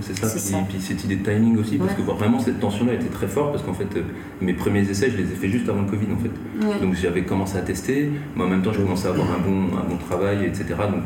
[0.00, 0.28] c'est ça.
[0.30, 0.58] Puis, ça.
[0.68, 1.96] puis cette idée de timing aussi, parce Ouais.
[1.96, 4.02] que vraiment cette tension-là était très forte, parce qu'en fait, euh,
[4.40, 6.66] mes premiers essais, je les ai fait juste avant le Covid, en fait.
[6.66, 6.80] Ouais.
[6.80, 9.76] Donc j'avais commencé à tester, mais en même temps, je commençais à avoir un bon,
[9.76, 10.64] un bon travail, etc.
[10.90, 11.02] Donc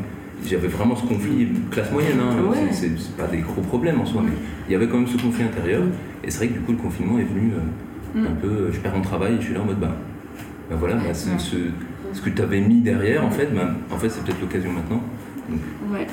[0.46, 2.68] j'avais vraiment ce conflit, classe moyenne, hein, Ouais.
[2.72, 4.32] c'est- pas des gros problèmes en soi, mais
[4.68, 5.82] il y avait quand même ce conflit intérieur.
[6.24, 8.26] Et c'est vrai que du coup, le confinement est venu euh, Mm.
[8.26, 9.94] un peu, euh, je perds mon travail, et je suis là en mode, bah,
[10.70, 14.24] bah voilà, bah, ce que tu avais mis derrière, en fait, bah, en fait c'est
[14.24, 15.02] peut-être l'occasion maintenant.
[15.48, 15.98] Ouais.
[16.00, 16.06] Ouais.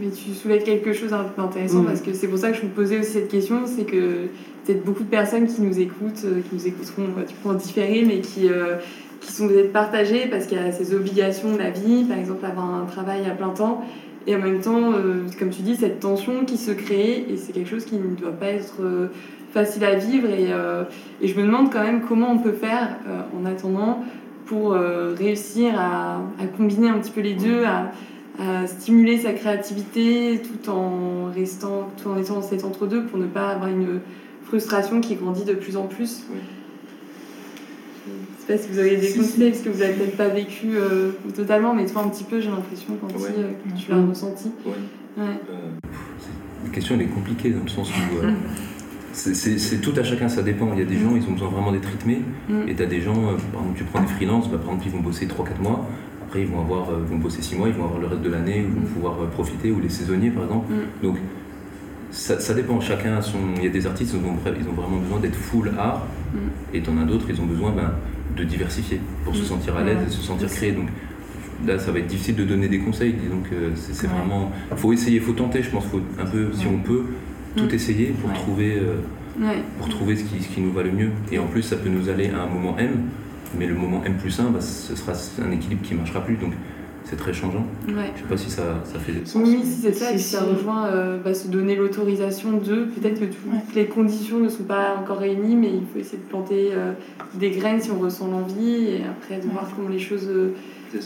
[0.00, 1.86] Mais tu soulèves quelque chose d'un peu intéressant Mm.
[1.86, 4.28] parce que c'est pour ça que je me posais aussi cette question, c'est que
[4.64, 7.54] peut-être beaucoup de personnes qui nous écoutent, euh, qui nous écouteront bah, du coup en
[7.54, 8.76] différé, mais qui, euh,
[9.20, 12.44] qui sont peut-être partagées parce qu'il y a ces obligations de la vie, par exemple
[12.44, 13.84] avoir un travail à plein temps,
[14.26, 17.52] et en même temps, euh, comme tu dis, cette tension qui se crée, et c'est
[17.52, 19.08] quelque chose qui ne doit pas être euh,
[19.52, 20.84] facile à vivre, et, euh,
[21.20, 24.02] et je me demande quand même comment on peut faire euh, en attendant
[24.46, 27.90] pour euh, réussir à, à combiner un petit peu les deux, à,
[28.38, 33.26] à stimuler sa créativité tout en restant tout en étant dans cet entre-deux pour ne
[33.26, 34.00] pas avoir une
[34.44, 36.22] frustration qui grandit de plus en plus.
[36.30, 36.38] Oui.
[38.06, 40.28] Je sais pas si vous avez des Si, conseils parce que vous l'avez peut-être pas
[40.28, 43.28] vécu euh, totalement, mais toi un petit peu j'ai l'impression quand Ouais.
[43.38, 44.08] euh, que tu l'as Mm.
[44.08, 44.50] ressenti.
[44.66, 44.72] ouais.
[45.22, 45.28] Ouais.
[45.50, 45.70] Euh,
[46.64, 48.32] la question elle est compliquée dans le sens où euh,
[49.12, 50.70] c'est- tout à chacun, ça dépend.
[50.72, 52.22] Il y a des gens, ils ont besoin vraiment d'être rythmés.
[52.48, 52.66] Mm.
[52.68, 54.86] Et tu as des gens, euh, par exemple, tu prends des freelances, bah, par exemple,
[54.86, 55.86] ils vont bosser 3-4 mois.
[56.32, 58.30] Après, ils vont, avoir, euh, vont bosser 6 mois, ils vont avoir le reste de
[58.30, 58.94] l'année, où ils vont Mm.
[58.94, 60.72] pouvoir euh, profiter, ou les saisonniers par exemple.
[60.72, 61.02] Mm.
[61.04, 61.18] Donc,
[62.10, 62.80] ça, ça dépend.
[62.80, 63.36] Chacun a son.
[63.58, 66.06] Il y a des artistes, ils ont, vra- ils ont vraiment besoin d'être full art.
[66.32, 66.38] Mm.
[66.74, 67.92] Et t'en as d'autres, ils ont besoin ben,
[68.34, 70.72] de diversifier pour se sentir à l'aise et se sentir créé.
[70.72, 70.86] Donc
[71.66, 73.12] là, ça va être difficile de donner des conseils.
[73.12, 74.14] Disons que c'est Ouais.
[74.16, 74.50] vraiment.
[74.76, 75.84] faut essayer, faut tenter, je pense.
[75.84, 76.72] Faut un peu, si Ouais.
[76.74, 77.02] on peut,
[77.58, 77.74] tout Mm.
[77.74, 78.36] essayer pour Ouais.
[78.36, 78.78] trouver.
[78.80, 78.94] euh,
[79.78, 81.10] pour trouver ce qui, ce qui nous va le mieux.
[81.30, 82.90] Et en plus, ça peut nous aller à un moment M,
[83.58, 85.12] mais le moment M plus 1, bah, ce sera
[85.46, 86.36] un équilibre qui ne marchera plus.
[86.36, 86.52] Donc,
[87.04, 87.66] c'est très changeant.
[87.88, 88.12] Ouais.
[88.14, 89.42] Je sais pas si ça, ça fait sens.
[89.44, 92.84] Oui, si c'est ça, et Si, ça rejoint euh, bah, se donner l'autorisation de.
[92.84, 93.58] Peut-être que toutes Ouais.
[93.74, 96.92] les conditions ne sont pas encore réunies, mais il faut essayer de planter euh,
[97.34, 99.52] des graines si on ressent l'envie, et après de Ouais.
[99.52, 100.52] voir comment les choses euh,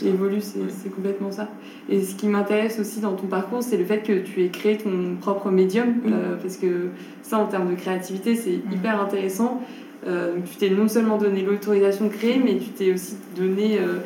[0.05, 1.49] évoluent, c'est complètement ça.
[1.89, 4.77] Et ce qui m'intéresse aussi dans ton parcours, c'est le fait que tu aies créé
[4.77, 6.89] ton propre médium, euh, parce que
[7.23, 9.61] ça, en termes de créativité, c'est hyper intéressant.
[10.05, 13.97] Euh, tu t'es non seulement donné l'autorisation de créer, mais tu t'es aussi donné euh,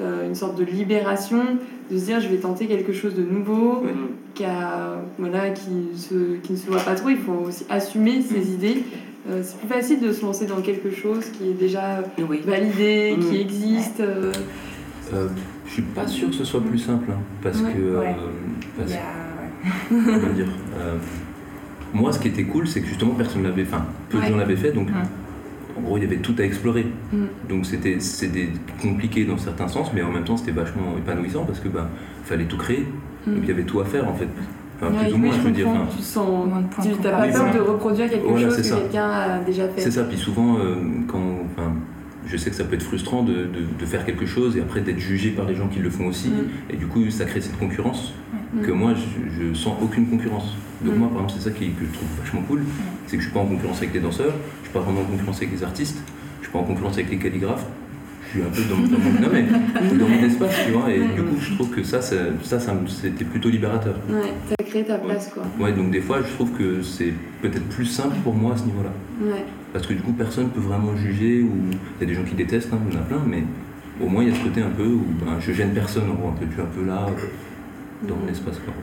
[0.00, 1.42] euh, une sorte de libération,
[1.90, 3.90] de se dire je vais tenter quelque chose de nouveau, Ouais.
[4.34, 7.08] qui, a, voilà, qui, se, qui ne se voit pas trop.
[7.08, 8.54] Il faut aussi assumer ses Mm.
[8.54, 8.82] idées.
[9.30, 12.40] Euh, c'est plus facile de se lancer dans quelque chose qui est déjà Oui.
[12.46, 13.20] validé, Mm.
[13.24, 14.00] qui existe.
[14.00, 14.32] euh,
[15.12, 15.26] Euh,
[15.66, 17.72] je suis pas sûr que ce soit plus simple, hein, parce Ouais.
[17.72, 17.78] que.
[17.80, 18.14] euh, Ouais.
[18.78, 20.20] parce Il y a- ouais.
[20.20, 20.46] comment dire,
[20.78, 20.94] euh,
[21.92, 23.62] moi, ce qui était cool, c'est que justement, personne l'avait.
[23.62, 24.28] Enfin, peu de Ouais.
[24.30, 24.86] gens l'avaient fait, donc.
[24.88, 24.94] Ouais.
[25.80, 26.86] En gros, il y avait tout à explorer.
[27.12, 27.16] Mm.
[27.48, 27.98] Donc c'était
[28.82, 31.88] compliqué dans certains sens, mais en même temps c'était vachement épanouissant parce que bah
[32.24, 32.86] fallait tout créer.
[33.26, 33.34] Mm.
[33.34, 34.28] Donc il y avait tout à faire en fait.
[34.82, 35.68] Enfin, Ouais, plus ou moins, je veux dire.
[35.68, 38.56] enfin, Tu sens, Moins de points tu n'as pas peur de reproduire quelque Voilà, chose
[38.70, 39.80] que quelqu'un a déjà fait.
[39.82, 41.20] C'est ça, puis souvent, euh, quand,
[41.52, 41.72] enfin,
[42.26, 44.80] je sais que ça peut être frustrant de, de- de faire quelque chose et après
[44.80, 46.72] d'être jugé par les gens qui le font aussi, Mm.
[46.72, 48.36] et du coup, ça crée cette concurrence Mm.
[48.62, 50.56] Que moi, je, je sens aucune concurrence.
[50.84, 50.98] Donc Mm.
[50.98, 52.62] moi, par exemple, c'est ça qui, que je trouve vachement cool,
[53.06, 54.32] c'est que je suis pas en concurrence avec les danseurs,
[54.62, 55.98] je suis pas vraiment en concurrence avec les artistes,
[56.40, 57.66] je suis pas en concurrence avec les calligraphes,
[58.26, 59.42] je suis un peu dans, dans mon, non, mais,
[59.98, 61.06] dans mon espace, tu vois, et Ouais.
[61.14, 63.96] du coup, je trouve que ça, ça, ça, ça me- c'était plutôt libérateur.
[64.08, 65.42] Ouais, t'as créé ta place, quoi.
[65.58, 68.64] Ouais, donc des fois, je trouve que c'est peut-être plus simple pour moi à ce
[68.64, 68.92] niveau-là.
[69.22, 69.44] Ouais.
[69.72, 72.34] Parce que du coup, personne peut vraiment juger, ou il y a des gens qui
[72.34, 73.44] détestent, hein, il y en a plein, mais
[74.02, 76.14] au moins il y a ce côté un peu où ben, je gêne personne, en
[76.14, 77.26] gros, un peu, je suis un peu là, euh,
[78.02, 78.58] dans mon espace.
[78.58, 78.74] Quoi.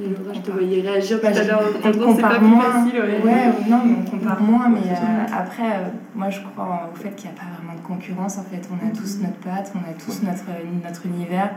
[0.00, 1.60] Et Laura, je te voyais réagir tout Bah, à l'heure.
[1.84, 2.60] on c'est pas compare plus moins.
[2.62, 3.20] facile, ouais.
[3.24, 7.10] Ouais, non, mais on compare moins, mais euh, après, euh, moi je crois au fait
[7.16, 8.38] qu'il n'y a pas vraiment de concurrence.
[8.38, 10.44] En fait, on a tous notre patte, on a tous notre,
[10.84, 11.50] notre univers.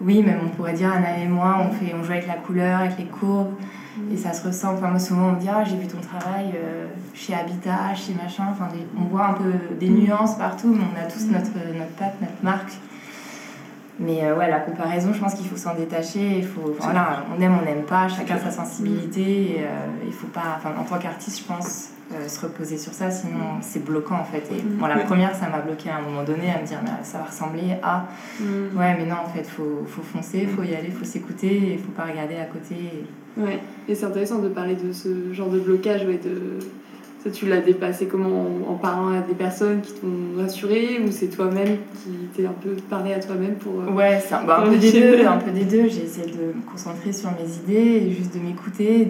[0.00, 2.80] Oui, même on pourrait dire Anna et moi, on, fait, on joue avec la couleur,
[2.80, 3.52] avec les courbes,
[4.12, 4.72] et ça se ressent.
[4.72, 8.14] Enfin, moi souvent on me dit Ah, j'ai vu ton travail euh, chez Habitat, chez
[8.14, 8.44] machin.
[8.50, 11.92] Enfin, des- on voit un peu des nuances partout, mais on a tous notre, notre
[11.98, 12.72] patte, notre marque.
[14.00, 16.38] Mais euh, ouais, la comparaison, je pense qu'il faut s'en détacher.
[16.38, 19.20] Il faut, voilà, on aime, on n'aime pas, chacun sa sensibilité.
[19.20, 22.94] Et, euh, il faut pas, enfin, en tant qu'artiste, je pense, euh, se reposer sur
[22.94, 24.50] ça, sinon c'est bloquant en fait.
[24.52, 26.90] Et bon, la première, ça m'a bloqué à un moment donné à me dire, mais
[27.02, 28.06] ça va ressembler à.
[28.40, 31.74] Ouais, mais non, en fait, faut, faut foncer, il faut y aller, il faut s'écouter,
[31.74, 33.04] il faut pas regarder à côté.
[33.36, 36.58] Ouais, et c'est intéressant de parler de ce genre de blocage, ouais, de
[37.22, 41.28] ça, tu l'as dépassé comment en, parlant à des personnes qui t'ont rassuré ou c'est
[41.28, 43.74] toi-même qui t'es un peu parlé à toi-même pour.
[43.80, 45.26] Euh, ouais, c'est un, bah, peu des deux.
[45.26, 45.88] Un peu des deux.
[45.88, 49.06] J'ai essayé de me concentrer sur mes idées et juste de m'écouter,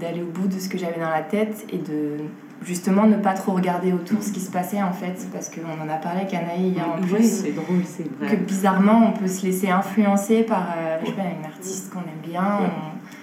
[0.00, 2.24] d'aller au bout de ce que j'avais dans la tête et de
[2.64, 5.88] justement ne pas trop regarder autour ce qui se passait en fait parce qu'on en
[5.88, 9.26] a parlé avec Anaï hier en plus c'est drôle c'est vrai que bizarrement on peut
[9.26, 12.60] se laisser influencer par euh, je sais pas, une artiste qu'on aime bien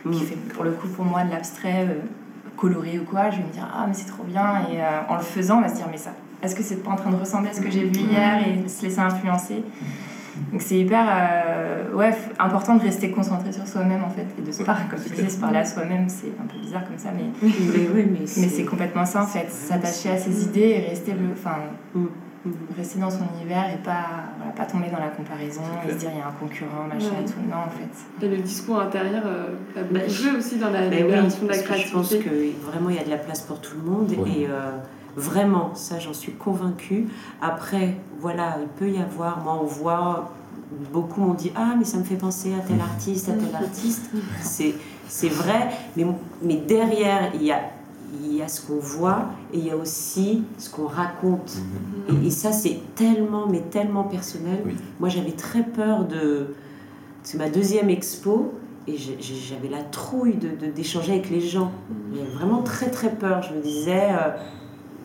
[0.04, 0.26] qui mm.
[0.26, 2.02] fait pour le coup pour moi de l'abstrait euh,
[2.62, 5.16] coloré ou quoi, je vais me dire ah mais c'est trop bien et euh, en
[5.16, 6.12] le faisant on va se dire mais ça
[6.44, 8.68] est-ce que c'est pas en train de ressembler à ce que j'ai vu hier et
[8.68, 9.64] se laisser influencer?
[10.52, 14.52] Donc c'est hyper euh, ouais, important de rester concentré sur soi-même en fait et de
[14.52, 17.10] se parler comme tu disais se parler à soi-même c'est un peu bizarre comme ça
[17.16, 17.50] mais
[17.94, 21.58] mais, mais c'est complètement ça en fait s'attacher à ses idées et rester le enfin
[21.96, 22.06] mm.
[22.76, 24.06] Rester dans son univers et pas,
[24.38, 27.22] voilà, pas tomber dans la comparaison et se dire il y a un concurrent, machin
[27.22, 27.40] et tout.
[27.48, 28.26] Non, en fait.
[28.26, 31.88] Et le discours intérieur euh, a beaucoup bah, aussi dans la libération de la créativité.
[31.88, 34.48] je pense que vraiment il y a de la place pour tout le monde et
[34.48, 34.72] euh,
[35.16, 37.08] vraiment, ça j'en suis convaincue.
[37.42, 40.34] Après, voilà, il peut y avoir, moi on voit,
[40.92, 44.10] beaucoup m'ont dit Ah, mais ça me fait penser à tel artiste, à tel artiste.
[45.08, 46.06] C'est vrai, mais,
[46.42, 47.60] mais derrière, il y a
[48.14, 51.58] il y a ce qu'on voit et il y a aussi ce qu'on raconte.
[52.10, 52.26] Mhm.
[52.26, 54.64] et, ça, c'est tellement, mais tellement personnel.
[55.00, 56.56] Moi, j'avais très peur de.
[57.24, 58.54] C'est ma deuxième expo
[58.88, 60.38] et j'avais la trouille
[60.76, 61.72] d'échanger de, avec les gens.
[61.90, 62.16] Mhm.
[62.18, 63.42] J'avais vraiment très, très peur.
[63.44, 64.10] Je me disais.
[64.12, 64.32] Euh,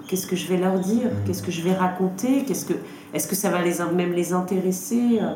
[0.08, 1.06] qu'est-ce que je vais leur dire?
[1.06, 1.24] Mhm.
[1.26, 2.44] Qu'est-ce que je vais raconter?
[2.44, 2.74] Qu'est-ce que
[3.12, 5.18] est-ce que ça va les même les intéresser?
[5.20, 5.34] Euh?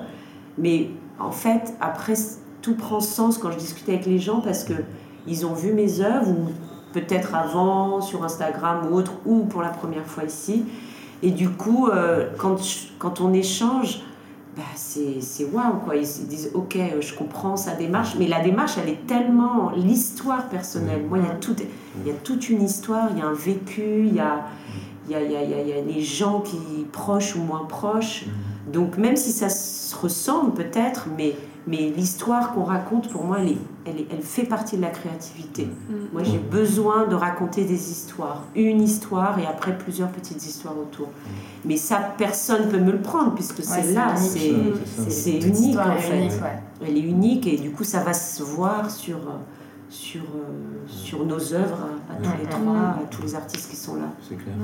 [0.58, 2.14] Mais en fait, après,
[2.62, 4.74] tout prend sens quand je discute avec les gens parce que
[5.26, 6.48] ils ont vu mes œuvres ou
[6.92, 10.64] peut-être avant sur Instagram ou autre, ou pour la première fois ici.
[11.22, 12.56] Et du coup, euh, quand,
[12.98, 14.02] quand on échange,
[14.56, 15.96] bah c'est waouh quoi.
[15.96, 20.48] Ils se disent ok, je comprends sa démarche, mais la démarche elle est tellement l'histoire
[20.48, 21.04] personnelle.
[21.08, 21.54] Moi, il y, a tout,
[22.00, 24.46] il y a toute une histoire, il y a un vécu, il y a,
[25.06, 26.58] il y a, il y a, il y a les gens qui
[26.90, 28.24] proches ou moins proches.
[28.72, 31.34] Donc même si ça se ressemble peut-être, mais
[31.66, 35.66] mais l'histoire qu'on raconte, pour moi, elle, elle, elle, fait partie de la créativité.
[35.66, 35.94] Mm.
[36.12, 38.44] Moi, j'ai besoin de raconter des histoires.
[38.54, 41.08] Une histoire et après plusieurs petites histoires autour.
[41.08, 41.30] Mm.
[41.66, 46.30] Mais ça, personne ne peut me le prendre puisque c'est là, c'est unique en fait.
[46.86, 49.18] Elle est unique et du coup, ça va se voir sur
[49.90, 53.96] sur, euh, sur nos œuvres à, tous les trois, à tous les artistes qui sont
[53.96, 54.12] là.
[54.22, 54.54] C'est clair.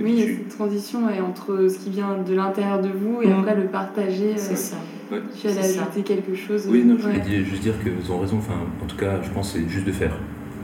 [0.00, 3.38] Oui, cette transition est entre ce qui vient de l'intérieur de vous et mm.
[3.38, 4.34] après le partager.
[4.36, 4.76] C'est ça.
[5.40, 8.38] Tu as ajouté quelque chose Oui, non, je voulais juste dire que vous avez raison.
[8.38, 10.16] Enfin, en tout cas, je pense que c'est juste de faire.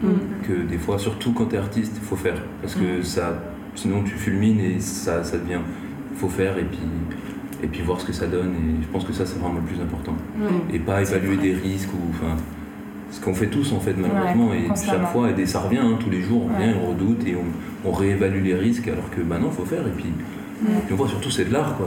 [0.03, 0.09] Mm.
[0.47, 2.43] Que des fois, surtout quand tu es artiste, il faut faire.
[2.61, 3.05] Parce que mm.
[3.05, 3.41] ça,
[3.77, 5.61] sinon tu fulmines et ça, ça devient.
[6.11, 6.81] Il faut faire et puis,
[7.63, 8.51] et puis voir ce que ça donne.
[8.51, 10.17] Et je pense que ça, c'est vraiment le plus important.
[10.73, 12.11] Et pas évaluer des risques ou.
[12.11, 12.35] Enfin,
[13.11, 16.11] ce qu'on fait tous en fait malheureusement et chaque fois et ça revient hein, tous
[16.11, 17.35] les jours on vient on redoute et
[17.85, 20.13] on, réévalue les risques alors que bah non faut faire et puis,
[20.91, 21.87] on voit surtout c'est de l'art quoi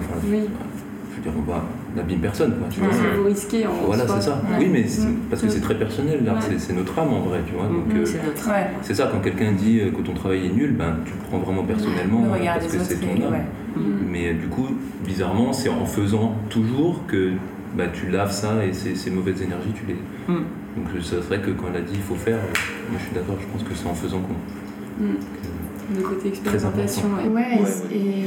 [1.21, 1.63] dire, on va,
[1.95, 2.55] n'abîme personne.
[2.57, 2.89] Quoi, tu vois.
[3.17, 4.41] vous risquez en Voilà, c'est ça.
[4.59, 4.85] Oui, mais
[5.29, 7.65] parce que c'est très personnel, l'art, c'est notre âme en vrai, tu vois.
[7.65, 8.05] Donc, euh,
[8.81, 11.39] c'est ça, quand quelqu'un dit euh, que ton travail est nul, ben, tu le prends
[11.39, 13.43] vraiment personnellement parce que c'est ton âme.
[14.09, 14.67] Mais euh, du coup,
[15.05, 17.31] bizarrement, c'est en faisant toujours que
[17.77, 19.95] bah, tu laves ça et ces, ces mauvaises énergies, tu les.
[20.77, 23.35] Donc c'est vrai que quand elle a dit il faut faire, moi je suis d'accord,
[23.39, 25.03] je pense que c'est en faisant qu'on.
[25.03, 25.17] Mm.
[25.97, 27.27] Le côté expérimentation, ouais.
[27.27, 27.59] Ouais,
[27.93, 28.25] et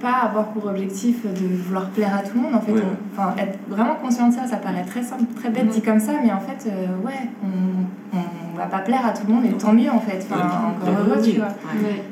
[0.00, 2.54] pas avoir pour objectif de vouloir plaire à tout le monde.
[2.54, 2.72] En fait,
[3.12, 6.12] enfin, être vraiment conscient de ça, ça paraît très simple, très bête dit comme ça,
[6.22, 8.22] mais en fait, euh, ouais, on, on,
[8.54, 10.26] va pas plaire à tout le monde et tant mieux en fait.
[10.30, 11.48] Enfin, encore heureux, tu vois.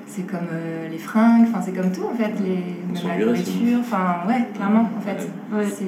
[0.06, 3.78] C'est comme euh, les fringues, enfin, c'est comme tout en fait, les, même la nourriture,
[3.80, 5.28] enfin, ouais, clairement en fait.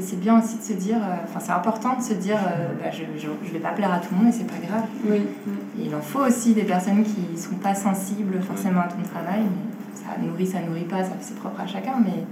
[0.01, 2.39] C'est bien aussi de se dire, euh, enfin, c'est important de se dire,
[2.83, 4.85] bah, je, je, vais pas plaire à tout le monde et c'est pas grave.
[5.13, 9.43] Et il en faut aussi des personnes qui sont pas sensibles forcément à ton travail,
[9.43, 12.25] mais ça nourrit, ça nourrit pas, c'est propre à chacun, mais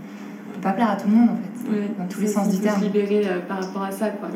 [0.48, 2.58] on peut pas plaire à tout le monde en fait, dans tous les sens du
[2.58, 2.80] terme.
[2.80, 4.28] se libérer euh, par rapport à ça, quoi.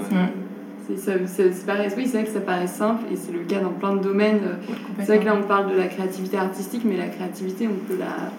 [0.89, 4.03] C'est oui, c'est vrai que ça paraît simple et c'est le cas dans plein de
[4.03, 4.41] domaines.
[4.99, 7.99] C'est vrai que là on parle de la créativité artistique, mais la créativité on peut
[7.99, 8.31] la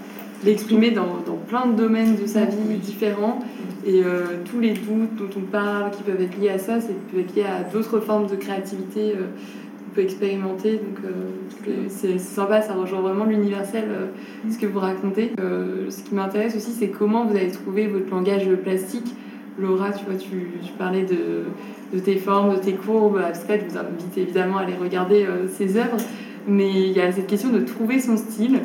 [0.43, 3.39] l'exprimer dans, dans, plein de domaines de sa vie différents.
[3.85, 6.93] Et euh, tous les doutes dont on parle qui peuvent être liés à ça, c'est
[6.93, 10.73] peut être lié à d'autres formes de créativité euh, expérimenter.
[10.73, 13.85] Donc euh, c'est sympa, ça rejoint vraiment l'universel,
[14.47, 15.31] ce que vous racontez.
[15.39, 19.15] Ce qui m'intéresse aussi, c'est comment vous avez trouvé votre langage plastique
[19.59, 20.29] Laura, tu vois, tu,
[20.63, 21.45] tu parlais de,
[21.93, 23.65] de, tes formes, de tes courbes abstraites.
[23.67, 25.97] Je vous invite évidemment à aller regarder ses œuvres.
[26.47, 28.59] Mais il y a cette question de trouver son style.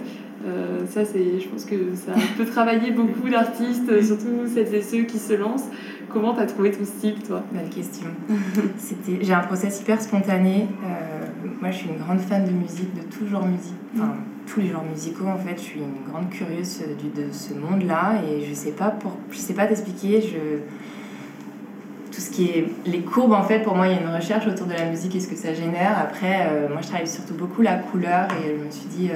[0.47, 5.03] Euh, ça, c'est, je pense que ça peut travailler beaucoup d'artistes, surtout celles et ceux
[5.03, 5.69] qui se lancent.
[6.09, 7.43] Comment tu as trouvé ton style, toi?
[7.53, 8.09] Bonne question.
[8.77, 10.67] C'était, j'ai un process hyper spontané.
[10.85, 11.27] Euh,
[11.61, 13.75] moi, je suis une grande fan de musique, de tout genre musique.
[13.95, 14.15] Enfin,
[14.47, 15.57] tous les genres musicaux, en fait.
[15.57, 19.55] Je suis une grande curieuse de, ce monde-là et je sais pas, pour, je sais
[19.55, 20.21] pas t'expliquer.
[20.23, 20.61] Je
[22.13, 24.47] tout ce qui est les courbes en fait pour moi il y a une recherche
[24.47, 27.33] autour de la musique et ce que ça génère après euh, moi je travaille surtout
[27.33, 29.11] beaucoup la couleur et je me suis dit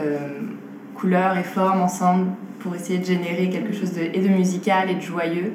[0.95, 2.29] couleurs et formes ensemble
[2.61, 5.53] pour essayer de générer quelque chose de, et de musical et de joyeux.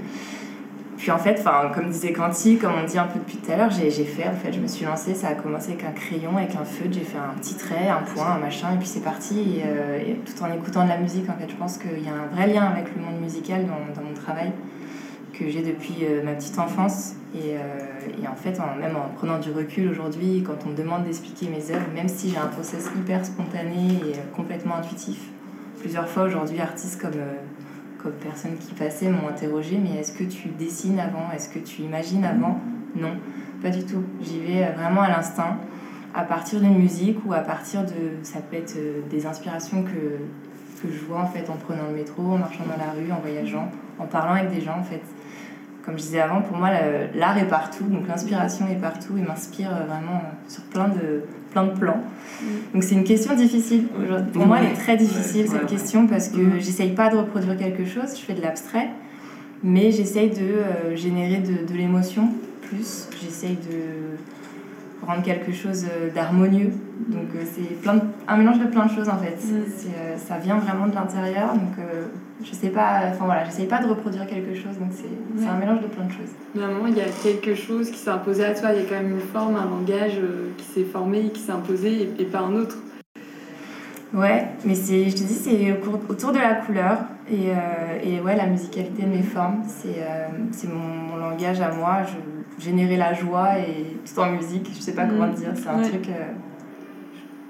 [1.02, 3.72] Puis en fait, comme disait Quanti, comme on dit un peu depuis tout à l'heure,
[3.72, 6.54] j'ai fait, en fait, je me suis lancée, ça a commencé avec un crayon, avec
[6.54, 9.40] un feutre, j'ai fait un petit trait, un point, un machin, et puis c'est parti,
[9.40, 12.14] et, euh, tout en écoutant de la musique, en fait, je pense qu'il y a
[12.14, 14.52] un vrai lien avec le monde musical dans, mon travail
[15.34, 17.16] que j'ai depuis euh, ma petite enfance.
[17.34, 21.06] Et, euh, et en fait, même en prenant du recul aujourd'hui, quand on me demande
[21.06, 25.18] d'expliquer mes œuvres, même si j'ai un process hyper spontané et complètement intuitif,
[25.80, 27.14] plusieurs fois aujourd'hui, artistes comme,
[28.02, 31.32] comme personnes qui passaient m'ont interrogé mais est-ce que tu dessines avant?
[31.34, 32.60] Est-ce que tu imagines avant?
[32.96, 33.16] Non,
[33.62, 34.04] pas du tout.
[34.22, 35.58] J'y vais euh, vraiment à l'instinct,
[36.14, 38.24] à partir d'une musique ou à partir de.
[38.24, 41.96] Ça peut être euh, des inspirations que, que je vois en fait en prenant le
[41.96, 45.02] métro, en marchant dans la rue, en voyageant, en parlant avec des gens en fait
[45.84, 46.70] comme je disais avant, pour moi,
[47.16, 51.72] l'art est partout, donc l'inspiration est partout et m'inspire vraiment sur plein de, plein de
[51.72, 52.02] plans.
[52.42, 52.46] Mm.
[52.74, 53.86] Donc c'est une question difficile.
[54.34, 56.60] Pour moi, elle est très difficile cette question parce que mm.
[56.60, 58.90] j'essaye pas de reproduire quelque chose, je fais de l'abstrait,
[59.64, 62.30] mais j'essaye de euh, générer de, de l'émotion
[62.62, 63.08] plus.
[63.22, 64.18] J'essaye de
[65.06, 66.72] rendre quelque chose euh, d'harmonieux.
[67.08, 69.38] Donc euh, c'est plein un mélange de plein de choses en fait.
[69.44, 70.18] Mm.
[70.18, 71.54] ça vient vraiment de l'intérieur.
[71.54, 71.78] Donc
[72.44, 75.82] je sais pas, enfin voilà, j'essaye pas de reproduire quelque chose, donc c'est un mélange
[75.82, 76.32] de plein de choses.
[76.56, 78.82] Mais à un moment, il y a quelque chose qui s'est imposé à toi, il
[78.82, 82.10] y a quand même une forme, un langage euh, qui s'est formé, qui s'est imposé
[82.18, 82.78] et, pas un autre.
[84.14, 85.72] Ouais, mais c'est, je te dis, c'est
[86.10, 86.98] autour de la couleur
[87.30, 89.64] et, euh, et ouais, la musicalité de mes formes.
[89.68, 92.00] C'est, euh, c'est mon, langage à moi.
[92.58, 95.36] Je générais la joie et tout en musique, je sais pas comment mm.
[95.36, 96.10] dire, c'est un truc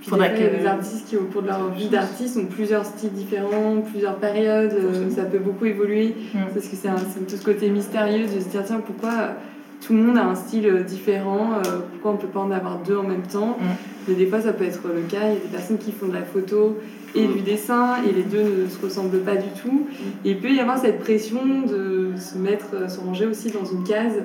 [0.03, 3.11] il faudrait que les artistes qui, au cours de leur vie d'artiste, ont plusieurs styles
[3.11, 6.15] différents, plusieurs périodes, euh, ça peut beaucoup évoluer.
[6.33, 6.39] Mm.
[6.53, 6.89] Parce que c'est
[7.27, 9.35] tout ce côté mystérieux de se dire, tiens, pourquoi
[9.81, 12.51] tout le monde a un style euh, différent, euh, pourquoi on ne peut pas en
[12.51, 13.65] avoir deux en même temps mm.
[14.07, 15.27] Mais des fois, ça peut être le cas.
[15.27, 16.79] Il y a des personnes qui font de la photo
[17.13, 19.85] et du dessin, et les deux ne se ressemblent pas du tout.
[20.25, 23.83] Et il peut y avoir cette pression de se mettre, se ranger aussi dans une
[23.83, 24.23] case,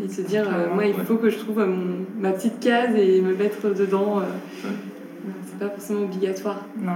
[0.00, 3.20] et de se dire, moi, il faut que je trouve mon, ma petite case et
[3.20, 4.20] me mettre dedans
[5.44, 6.64] c'est pas forcément obligatoire.
[6.78, 6.92] Non.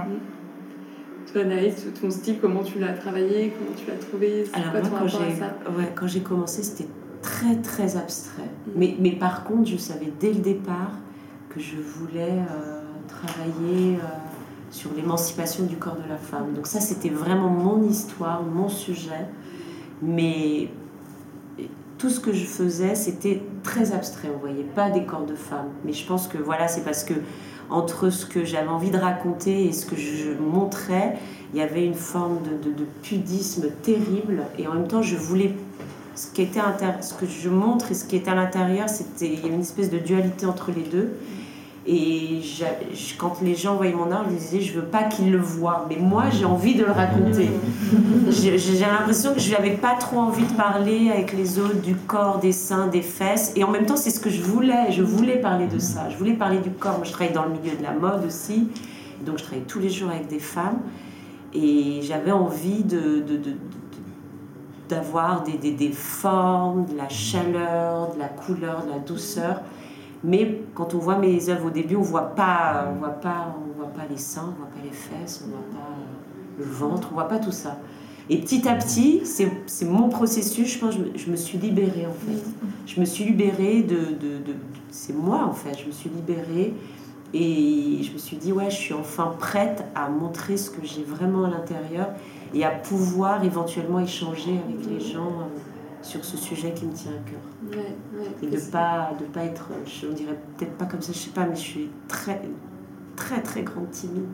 [1.31, 4.45] Toi, Naïs, ton style, comment tu l'as travaillé Comment tu l'as trouvé?
[4.53, 6.87] Alors, moi, quand j'ai, ouais, quand j'ai commencé, c'était
[7.27, 8.43] très, très abstrait.
[8.43, 8.71] Mm.
[8.75, 10.91] Mais, mais par contre, je savais dès le départ
[11.49, 14.07] que je voulais euh, travailler euh,
[14.71, 16.53] sur l'émancipation du corps de la femme.
[16.53, 19.27] Donc, ça, c'était vraiment mon histoire, mon sujet.
[20.01, 20.69] Mais
[21.97, 24.29] tout ce que je faisais, c'était très abstrait.
[24.33, 25.69] On voyait pas des corps de femmes.
[25.83, 27.15] Mais je pense que voilà, c'est parce que
[27.69, 31.17] entre ce que j'avais envie de raconter et ce que je montrais,
[31.53, 34.43] il y avait une forme de, de, pudisme terrible.
[34.57, 35.53] Et en même temps, je voulais.
[36.17, 36.59] Ce, qui était
[37.01, 39.61] ce que je montre et ce qui était à l'intérieur, c'était, il y avait une
[39.61, 41.13] espèce de dualité entre les deux.
[41.89, 42.41] Et
[43.17, 45.95] quand les gens voyaient mon art, je disais, je veux pas qu'ils le voient, mais
[45.95, 47.49] moi j'ai envie de le raconter.
[48.29, 52.39] j'ai l'impression que je n'avais pas trop envie de parler avec les autres du corps,
[52.39, 53.53] des seins, des fesses.
[53.55, 54.91] Et en même temps, c'est ce que je voulais.
[54.91, 56.09] Je voulais parler de ça.
[56.09, 56.97] Je voulais parler du corps.
[56.97, 58.67] Moi, je travaille dans le milieu de la mode aussi.
[59.25, 60.79] Donc, je travaille tous les jours avec des femmes.
[61.53, 63.23] Et j'avais envie de,
[64.89, 69.61] d'avoir des, des, des formes, de la chaleur, de la couleur, de la douceur
[70.23, 73.77] mais quand on voit mes œuvres au début, on voit pas, on voit pas, on
[73.77, 75.95] voit pas les seins, on voit pas les fesses, on voit pas
[76.57, 77.77] le ventre, on voit pas tout ça.
[78.29, 82.43] Et petit à petit, c'est mon processus, je pense, je me, suis libérée en fait.
[82.85, 83.95] Je me suis libérée de...
[83.95, 84.55] de, de
[84.89, 86.73] c'est moi en fait, je me suis libérée
[87.33, 91.03] et je me suis dit, ouais, je suis enfin prête à montrer ce que j'ai
[91.03, 92.07] vraiment à l'intérieur
[92.53, 95.59] et à pouvoir éventuellement échanger avec les gens euh,
[96.01, 97.81] sur ce sujet qui me tient à cœur.
[98.41, 101.17] et de ne pas, de pas être, je ne dirais peut-être pas comme ça, je
[101.17, 102.41] sais pas, mais je suis très,
[103.15, 104.25] très, très grande timide.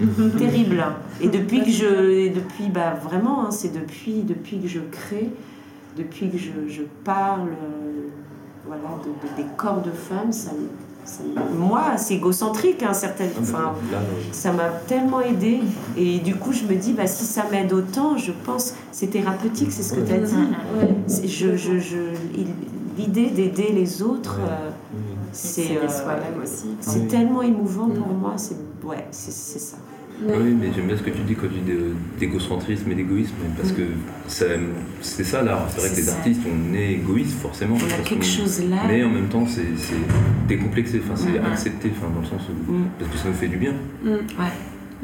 [0.38, 0.84] Terrible.
[1.20, 2.32] Et depuis que je.
[2.34, 5.30] depuis, bah, vraiment, hein, c'est depuis, depuis que je crée,
[5.96, 7.50] depuis que je, je parle
[8.66, 10.52] voilà, de, des corps de femmes, ça,
[11.56, 13.30] moi, c'est égocentrique, hein, certaines.
[13.36, 13.98] Ah, Enfin, là,
[14.32, 15.60] ça m'a tellement aidé.
[15.96, 19.72] Et du coup, je me dis, bah, si ça m'aide autant, je pense, c'est thérapeutique,
[19.72, 21.26] c'est ce que tu as dit.
[21.26, 21.98] Je, je, je,
[22.96, 24.70] L'idée d'aider les autres, euh,
[25.30, 25.78] c'est
[26.80, 28.32] C'est euh, tellement émouvant pour moi.
[28.36, 29.76] C'est ouais, c'est c'est
[30.26, 30.34] ça.
[30.38, 33.34] Oui, mais j'aime bien ce que tu dis quand tu dis de- d'égocentrisme et d'égoïsme,
[33.56, 33.82] parce que
[34.26, 34.46] ça-
[35.00, 35.66] c'est ça l'art.
[35.70, 36.12] C'est vrai que les ça.
[36.16, 37.76] artistes, on est égoïste forcément.
[37.76, 38.76] On a quelque chose là.
[38.88, 39.62] Mais en même temps, c'est
[40.48, 42.72] décomplexé, enfin, c'est accepté, enfin, dans le sens où.
[42.72, 42.84] Mm.
[42.98, 43.72] Parce que ça nous fait du bien.
[44.02, 44.08] Mm.
[44.08, 44.18] Ouais,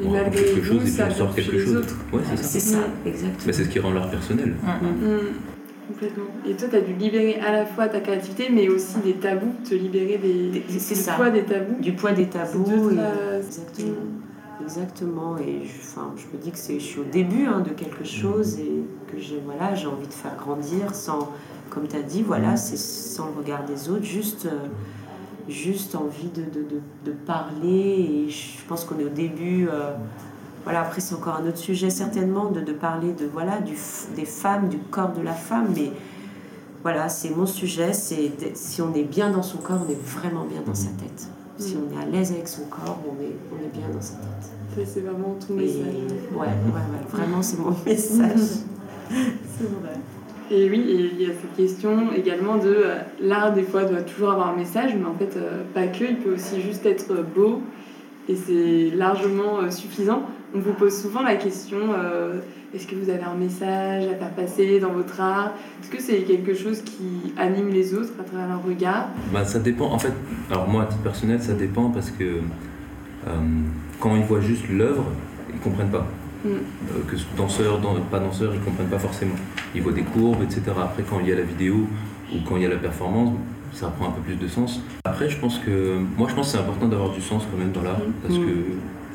[0.05, 1.85] On raconte quelque chose et puis on sort quelque chose.
[2.11, 2.43] Ouais, c'est ça.
[2.43, 3.07] c'est ça, Mm.
[3.07, 3.37] exactement.
[3.45, 4.53] Bah, c'est ce qui rend l'art personnel.
[5.87, 6.23] Complètement.
[6.49, 9.53] Et toi, tu as dû libérer à la fois ta créativité, mais aussi des tabous,
[9.69, 11.13] te libérer des, du ça.
[11.13, 11.79] poids des tabous.
[11.79, 12.65] Du poids des tabous.
[12.67, 13.91] deux et- très- Exactement.
[14.65, 15.37] Exactement.
[15.37, 18.59] Et je, enfin, je me dis que je suis au début hein, de quelque chose
[18.59, 21.29] et que j'ai, voilà, j'ai envie de faire grandir sans,
[21.69, 24.67] comme tu as dit, voilà, c'est sans le regard des autres, juste, euh,
[25.47, 28.25] juste envie de, de, de, de parler.
[28.25, 29.67] Et je pense qu'on est au début.
[29.69, 29.93] euh,
[30.63, 33.75] voilà, après, c'est encore un autre sujet certainement de, de parler de, voilà, du,
[34.15, 35.67] des femmes, du corps de la femme.
[35.75, 35.91] Mais
[36.81, 37.93] voilà, c'est mon sujet.
[37.93, 41.29] C'est si on est bien dans son corps, on est vraiment bien dans sa tête.
[41.57, 44.15] Si on est à l'aise avec son corps, on est, on est bien dans sa
[44.15, 44.85] tête.
[44.87, 45.85] C'est vraiment ton Et message.
[46.33, 48.39] ouais, ouais, ouais, vraiment, c'est mon message.
[49.09, 49.95] C'est vrai.
[50.51, 54.01] Et oui, et il y a cette question également de euh, l'art, des fois, doit
[54.01, 57.23] toujours avoir un message, mais en fait, euh, pas que, il peut aussi juste être
[57.35, 57.61] beau,
[58.29, 60.23] et c'est largement euh, suffisant.
[60.55, 62.39] On vous pose souvent la question euh,
[62.73, 65.51] est-ce que vous avez un message à faire passer dans votre art?
[65.81, 69.09] Est-ce que c'est quelque chose qui anime les autres à travers leur regard?
[69.33, 69.87] Bah, ça dépend.
[69.91, 70.13] En fait,
[70.49, 73.29] alors moi, à titre personnel, ça dépend parce que euh,
[73.99, 75.05] quand ils voient juste l'œuvre,
[75.53, 76.07] ils comprennent pas.
[76.45, 76.47] Mm.
[76.49, 76.57] Euh,
[77.09, 79.35] que danseur, dan- pas danseur, ils comprennent pas forcément.
[79.73, 80.61] Ils voient des courbes, etc.
[80.81, 81.87] Après, quand il y a la vidéo
[82.33, 83.33] ou quand il y a la performance,
[83.73, 84.79] ça prend un peu plus de sens.
[85.03, 87.71] Après, je pense que moi, je pense que c'est important d'avoir du sens quand même
[87.73, 88.11] dans l'art Mm.
[88.21, 88.45] parce Mm.
[88.45, 88.51] que,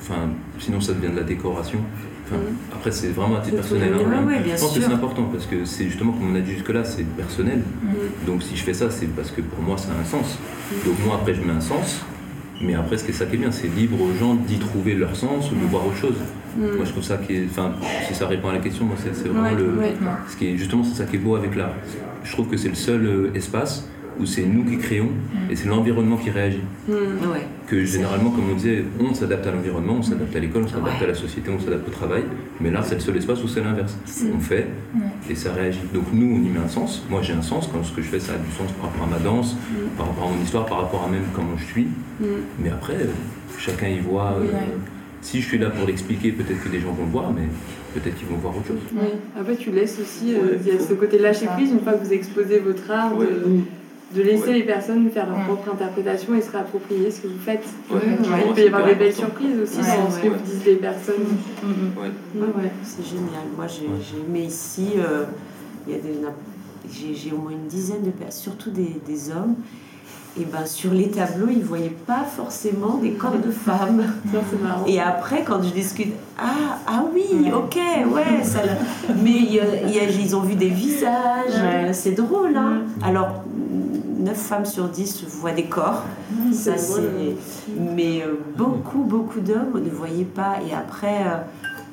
[0.01, 1.79] enfin, sinon ça devient de la décoration.
[2.27, 2.73] Enfin, Mm.
[2.75, 3.93] Après, c'est vraiment à titre personnel.
[3.93, 3.99] hein.
[4.47, 7.05] Je pense que c'est important parce que c'est justement, comme on a dit jusque-là, c'est
[7.05, 7.59] personnel.
[7.83, 8.27] Mm.
[8.27, 10.39] Donc si je fais ça, c'est parce que pour moi, ça a un sens.
[10.87, 12.01] Donc moi, après, je mets un sens.
[12.63, 14.95] Mais après, ce qui est ça qui est bien, c'est libre aux gens d'y trouver
[14.95, 16.17] leur sens ou de voir autre chose.
[16.59, 17.47] Moi, je trouve ça qui est.
[17.49, 17.73] Enfin,
[18.07, 19.73] si ça répond à la question, moi, c'est c'est vraiment le.
[20.29, 21.73] Ce qui est justement, c'est ça qui est beau avec l'art.
[22.23, 23.89] Je trouve que c'est le seul euh, espace
[24.21, 25.09] où c'est nous qui créons
[25.51, 26.61] et c'est l'environnement qui réagit.
[26.89, 26.93] Mm.
[26.93, 27.47] Ouais.
[27.67, 30.99] Que généralement, comme on disait, on s'adapte à l'environnement, on s'adapte à l'école, on s'adapte
[30.99, 31.05] Ouais.
[31.05, 32.23] à la société, on s'adapte au travail.
[32.61, 33.97] Mais l'art, c'est le seul espace où c'est l'inverse.
[34.37, 34.67] On fait
[35.29, 35.81] et ça réagit.
[35.95, 37.05] Donc nous, on y met un sens.
[37.09, 37.69] Moi, j'ai un sens.
[37.73, 39.57] Quand ce que je fais, ça a du sens par rapport à ma danse,
[39.97, 41.87] par rapport à mon histoire, par rapport à même comment je suis.
[42.21, 42.25] Mm.
[42.63, 43.07] Mais après, euh,
[43.59, 44.37] chacun y voit.
[44.41, 44.47] euh.
[45.23, 47.43] Si je suis là pour l'expliquer, peut-être que des gens vont le voir, mais
[47.93, 48.79] peut-être qu'ils vont voir autre chose.
[48.95, 49.09] Oui.
[49.39, 51.81] Après, tu laisses aussi, euh, Ouais, il y a faut- ce côté lâcher prise une
[51.81, 53.27] fois que vous exposez votre art, Ouais.
[53.27, 53.61] de,
[54.17, 54.53] laisser Ouais.
[54.55, 55.45] les personnes faire leur Ouais.
[55.45, 57.65] propre interprétation et se réapproprier ce que vous faites.
[57.91, 60.35] Ouais, Ouais, il peut y avoir des belles surprises aussi Ouais, dans ce que ouais.
[60.37, 61.15] vous disent les personnes.
[61.97, 63.45] Ouais, ouais, c'est génial.
[63.57, 63.87] Moi, j'ai
[64.19, 65.25] aimé ici, euh,
[65.87, 66.15] il y a des,
[67.15, 69.55] j'ai au moins une dizaine de personnes, surtout des, des hommes.
[70.41, 74.05] Et ben sur les tableaux, ils ne voyaient pas forcément des corps de femmes.
[74.33, 74.87] Ça, c'est marrant.
[74.87, 77.77] Et après, quand je discute, ah, ah oui, ok,
[78.15, 78.61] ouais, ça,
[79.25, 81.93] mais y a- il y a- ils ont vu des visages, Ouais.
[81.93, 82.83] c'est drôle, hein.
[83.03, 83.40] Alors,
[84.21, 86.05] 9 femmes sur 10 voient des corps,
[86.53, 87.37] ça C'est.
[87.79, 90.59] Mais euh, beaucoup, beaucoup d'hommes ne voyaient pas.
[90.69, 91.37] Et après, euh,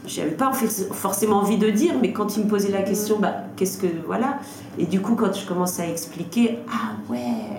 [0.07, 3.19] j'avais pas en fait forcément envie de dire, mais quand ils me posaient la question,
[3.19, 3.87] bah, qu'est-ce que.
[4.05, 4.39] Voilà.
[4.79, 7.17] Et du coup, quand je commence à expliquer, ah ouais,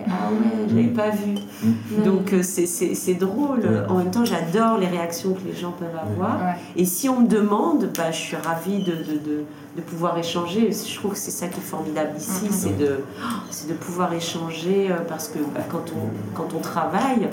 [0.09, 1.35] ah ouais, je l'avais pas vu.
[1.63, 2.03] Mm.
[2.05, 3.63] Donc euh, c'est- c'est c'est drôle.
[3.89, 6.39] En même temps, j'adore les réactions que les gens peuvent avoir.
[6.77, 9.45] Et si on me demande, bah, je suis ravie de, de, de,
[9.77, 10.71] de pouvoir échanger.
[10.73, 12.51] Je trouve que c'est ça qui est formidable ici, Mhm.
[12.53, 13.01] c'est de,
[13.51, 17.29] c'est de pouvoir échanger euh, parce que bah, quand, on, quand on travaille,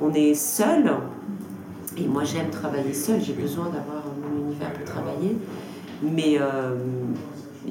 [0.00, 0.90] on est seul.
[1.98, 3.20] Et moi, j'aime travailler seul.
[3.20, 4.01] J'ai besoin d'avoir
[4.62, 5.36] univers pour travailler.
[6.02, 6.74] Mais euh,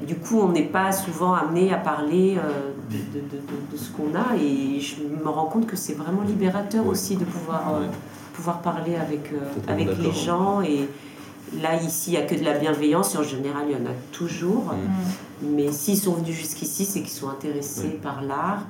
[0.06, 3.90] du coup, on n'est pas souvent amené à parler euh, de, de- de- de ce
[3.90, 4.36] qu'on a.
[4.36, 6.90] Et je me rends compte que c'est vraiment libérateur Ouais.
[6.92, 7.86] aussi de pouvoir, euh,
[8.34, 10.62] pouvoir parler avec, euh, avec les gens.
[10.62, 10.88] Et
[11.62, 13.14] là, ici, il n'y a que de la bienveillance.
[13.14, 14.72] Et en général, il y en a toujours.
[15.42, 18.64] Mais s'ils sont venus jusqu'ici, c'est qu'ils sont intéressés par l'art.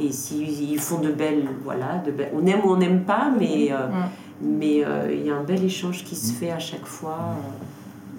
[0.00, 1.48] Et s'ils font de belles.
[1.64, 3.88] Voilà, de belles- on aime ou on n'aime pas, mais euh,
[4.40, 7.36] mais euh, il y a un bel échange qui se fait à chaque fois.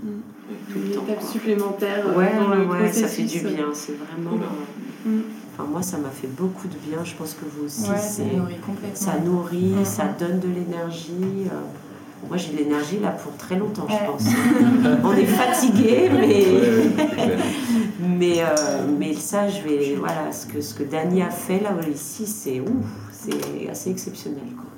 [0.03, 1.03] tout le Une temps.
[1.07, 3.65] étape supplémentaire euh, Ouais, dans le ouais, ça fait du bien.
[3.73, 4.37] C'est vraiment.
[5.05, 5.19] Mm.
[5.53, 7.03] Enfin, moi, ça m'a fait beaucoup de bien.
[7.03, 7.89] Je pense que vous aussi.
[7.89, 8.95] Ouais, c'est- ça nourrit complètement.
[8.95, 9.85] ça nourrit, Mhm.
[9.85, 11.47] ça donne de l'énergie.
[11.47, 11.59] euh,
[12.27, 14.25] moi j'ai de l'énergie là pour très longtemps, je pense.
[15.05, 16.45] On est fatigué, mais.
[18.01, 19.95] mais, euh, mais ça, je vais.
[19.95, 22.67] Voilà, ce que, ce que Dani a fait là ici, c'est ouf,
[23.11, 24.43] c'est assez exceptionnel.
[24.55, 24.68] Quoi.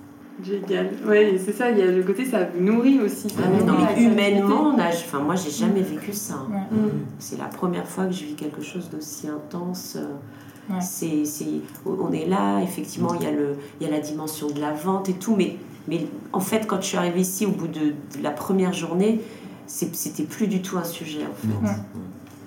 [0.44, 0.90] Génial.
[1.06, 3.28] Oui, c'est ça, il y a le côté, ça vous nourrit aussi.
[3.38, 6.36] Ah non, mais humainement, on a, enfin, moi, j'ai jamais vécu ça.
[6.36, 6.90] Mm.
[7.20, 9.98] C'est la première fois que je vis quelque chose d'aussi intense.
[10.80, 11.24] C'est,
[11.86, 14.72] on est là, effectivement, il y, a le, il y a la dimension de la
[14.72, 17.94] vente et tout, mais, mais en fait, quand je suis arrivée ici, au bout de,
[18.22, 19.20] la première journée,
[19.68, 21.76] c'était plus du tout un sujet, en fait.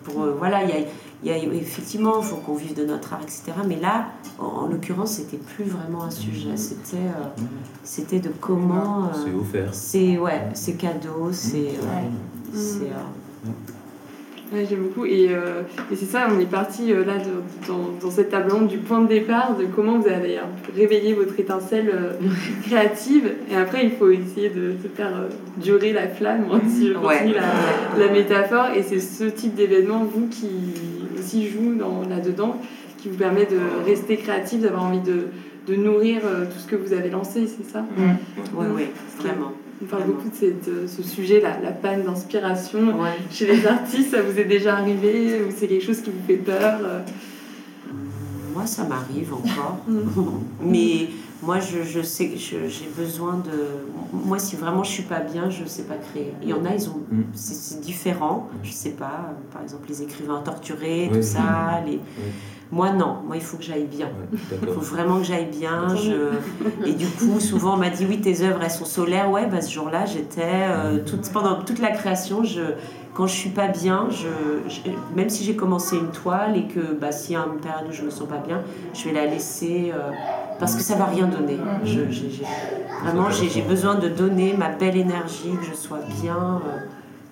[0.05, 0.77] Pour, euh, voilà, il y a,
[1.25, 3.53] il y a, effectivement, il faut qu'on vive de notre art, etc.
[3.67, 4.09] Mais là,
[4.39, 6.53] en, l'occurrence, c'était plus vraiment un sujet.
[6.53, 6.57] Mmh.
[6.57, 7.45] C'était, euh,
[7.83, 9.11] c'était de comment.
[9.13, 9.75] c'est euh, offert.
[9.75, 11.73] C'est ouais, c'est cadeau, c'est.
[12.53, 12.59] Mmh.
[14.53, 15.05] Ouais, j'aime beaucoup.
[15.07, 17.15] Et, euh, et c'est ça, on est parti euh, là
[17.67, 20.39] dans, dans, cette table ronde du point de départ, de comment vous avez
[20.77, 22.13] réveillé votre étincelle euh,
[22.67, 23.33] créative.
[23.51, 28.13] Et après, il faut essayer de, faire durer la flamme, si je continue la, la,
[28.13, 28.67] métaphore.
[28.77, 30.47] Et c'est ce type d'événement, vous, qui
[31.25, 31.75] aussi joue
[32.09, 32.57] là-dedans,
[32.99, 35.29] qui vous permet de rester créatif, d'avoir envie de,
[35.67, 37.85] de, nourrir tout ce que vous avez lancé, c'est ça?
[37.97, 38.05] Oui,
[38.55, 39.53] oui, ouais, vraiment.
[39.83, 42.81] On parle beaucoup de ce sujet, la, la panne d'inspiration.
[43.31, 46.37] Chez les artistes, ça vous est déjà arrivé ou c'est quelque chose qui vous fait
[46.37, 46.79] peur?
[46.83, 47.01] Euh?
[48.55, 49.81] Moi, ça m'arrive encore.
[49.89, 50.01] Mm.
[50.63, 51.09] Mais
[51.45, 53.51] moi, je, je sais que j'ai besoin de.
[54.13, 56.33] Moi, si vraiment je suis pas bien, je ne sais pas créer.
[56.43, 57.03] Il y en a, ils ont.
[57.11, 57.23] Mm.
[57.35, 58.49] C'est différent.
[58.63, 59.35] Je sais pas.
[59.53, 61.81] Par exemple, les écrivains torturés, tout ça.
[61.87, 62.01] Les
[62.75, 63.19] moi, non.
[63.25, 64.09] Moi, il faut que j'aille bien.
[64.33, 65.95] il faut vraiment que j'aille bien.
[65.95, 66.31] Je...
[66.87, 69.31] Et du coup, souvent, on m'a dit oui, tes œuvres, elles sont solaires.
[69.31, 70.43] Ouais, bah, ce jour-là, j'étais.
[70.45, 71.31] Euh, toute...
[71.33, 72.63] Pendant toute la création, je...
[73.15, 74.27] quand je suis pas bien, je...
[75.15, 77.93] même si j'ai commencé une toile et que bah, s'il y a une période où
[77.93, 79.93] je me sens pas bien, je vais la laisser.
[79.95, 80.11] Euh,
[80.59, 81.59] parce que ça va rien donner.
[81.85, 82.01] Je,
[83.03, 86.63] Vraiment, j'ai besoin de donner ma belle énergie, que je sois bien.
[86.65, 86.87] Euh,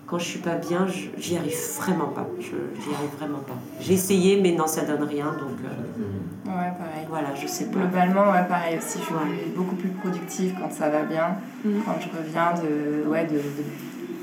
[0.06, 2.26] quand je suis pas bien, j'y arrive vraiment pas.
[2.38, 3.54] J'y arrive vraiment pas.
[3.80, 5.24] J'ai essayé, mais non, ça donne rien.
[5.24, 7.06] Donc, euh, ouais, pareil.
[7.08, 7.78] Voilà, je sais pas.
[7.78, 8.98] Globalement, ouais, pareil aussi.
[8.98, 11.36] Je suis beaucoup plus productive quand ça va bien.
[11.64, 11.82] Mhm.
[11.86, 13.40] Quand je reviens de, ouais, de,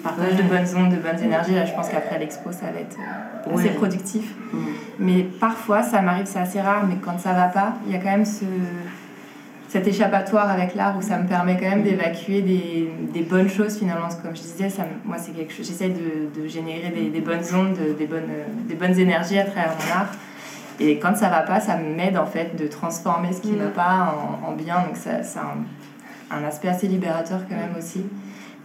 [0.03, 1.55] partage de bonnes ondes, de bonnes énergies.
[1.55, 4.33] Là, je pense qu'après l'expo, ça va être euh, assez productif.
[4.53, 4.59] Mhm.
[4.99, 7.99] Mais parfois, ça m'arrive, c'est assez rare, mais quand ça va pas, il y a
[7.99, 8.45] quand même ce
[9.69, 13.77] cet échappatoire avec l'art où ça me permet quand même d'évacuer des, des, bonnes choses
[13.77, 14.07] finalement.
[14.21, 17.43] Comme je disais, ça, moi c'est quelque chose, j'essaie de, de, générer des, des, bonnes
[17.53, 18.31] ondes, des, bonnes,
[18.67, 20.11] des bonnes énergies à travers mon art.
[20.79, 23.65] Et quand ça va pas, ça m'aide en fait de transformer ce qui ne va
[23.65, 23.73] mm.
[23.73, 24.75] pas en, en, bien.
[24.87, 25.41] Donc ça,
[26.31, 28.05] un, aspect assez libérateur quand même aussi.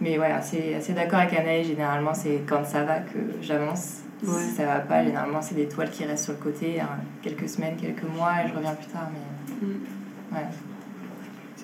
[0.01, 4.01] Mais voilà, c'est assez d'accord avec Anaïs, généralement c'est quand ça va que j'avance.
[4.23, 6.89] Si ça va pas, généralement c'est des toiles qui restent sur le côté hein,
[7.21, 9.09] quelques semaines, quelques mois et je reviens plus tard.
[9.13, 10.35] Mais mm.
[10.35, 10.47] ouais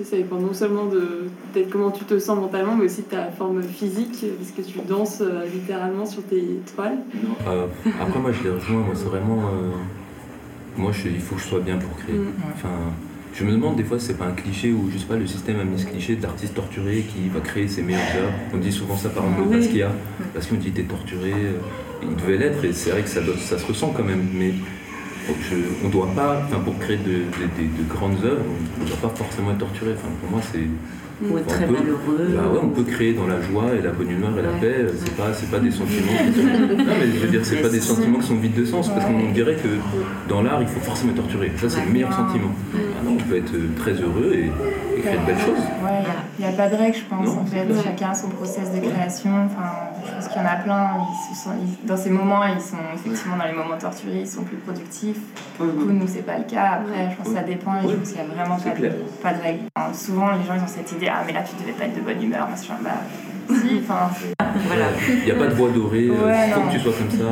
[0.03, 3.32] ça dépend non seulement de peut-être comment tu te sens mentalement, mais aussi de ta
[3.32, 6.97] forme physique, parce que tu danses euh, littéralement sur tes toiles.
[7.47, 7.67] Euh,
[7.99, 8.79] après, moi, je les rejoins.
[8.82, 9.39] Moi, c'est vraiment.
[9.39, 9.71] Euh,
[10.77, 12.17] moi, je, il faut que je sois bien pour créer.
[12.17, 12.34] Mm.
[12.53, 12.69] Enfin,
[13.34, 15.27] je me demande des fois si c'est pas un cliché ou je sais pas, le
[15.27, 18.34] système a mis ce cliché d'artiste torturé qui va créer ses meilleures œuvres.
[18.53, 19.91] On dit souvent ça par exemple de Basquiat,
[20.34, 21.34] parce qu'on dit t'es torturé.
[22.03, 24.27] Il devait l'être et c'est vrai que ça, ça se ressent quand même.
[24.34, 24.53] Mais
[25.84, 28.43] on doit pas, enfin, pour créer de, de, grandes œuvres,
[28.79, 29.91] on ne doit pas forcément être torturé.
[29.93, 30.67] Enfin, pour moi, c'est.
[31.30, 32.34] Ou être très malheureux.
[32.36, 34.86] Bah ouais, on peut créer dans la joie et la bonne humeur et la paix.
[34.97, 36.07] C'est pas, c'est pas des sentiments.
[36.26, 36.47] Qui sont...
[36.78, 39.05] non, mais je veux dire, c'est pas des sentiments qui sont vides de sens, parce
[39.05, 39.69] qu'on dirait que
[40.30, 41.51] dans l'art, il faut forcément être torturé.
[41.57, 42.51] Ça, c'est le meilleur sentiment.
[42.74, 44.51] Ah non, on peut être très heureux et,
[45.01, 45.63] créer de belles choses.
[45.83, 46.03] Ouais,
[46.39, 47.29] il n'y a, pas de règle, je pense.
[47.29, 49.31] En fait, chacun a son process de création.
[49.45, 49.71] Enfin,
[50.05, 50.89] je pense qu'il y en a plein.
[51.31, 55.19] Ils dans ces moments, ils sont effectivement dans les moments torturés, ils sont plus productifs.
[55.57, 56.81] Pour le coup, nous, c'est pas le cas.
[56.81, 58.89] Après, je pense que ça dépend et je pense qu'il n'y a vraiment pas de,
[59.21, 59.63] pas de, règle.
[59.93, 62.01] souvent, les gens ils ont cette idée Ah, mais là, tu devais pas être de
[62.01, 62.47] bonne humeur.
[62.83, 62.89] Bah,
[63.49, 64.09] si, enfin.
[64.67, 64.85] voilà.
[65.09, 67.25] Il n'y a pas de voix dorée, il euh, faut que tu sois comme ça.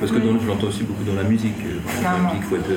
[0.00, 1.58] Parce que je l'entends aussi beaucoup dans la musique.
[1.64, 2.70] Euh, dans la musique, il faut être.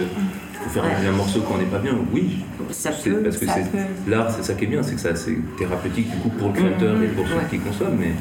[0.62, 2.40] Il faut faire un morceau quand on n'est pas bien, oui.
[2.72, 3.46] Ça peut, parce que
[4.08, 6.98] l'art, c'est ça qui est bien, c'est que c'est thérapeutique du coup pour le créateur
[6.98, 7.04] mm-hmm.
[7.04, 8.12] et pour celui qui consomme, mais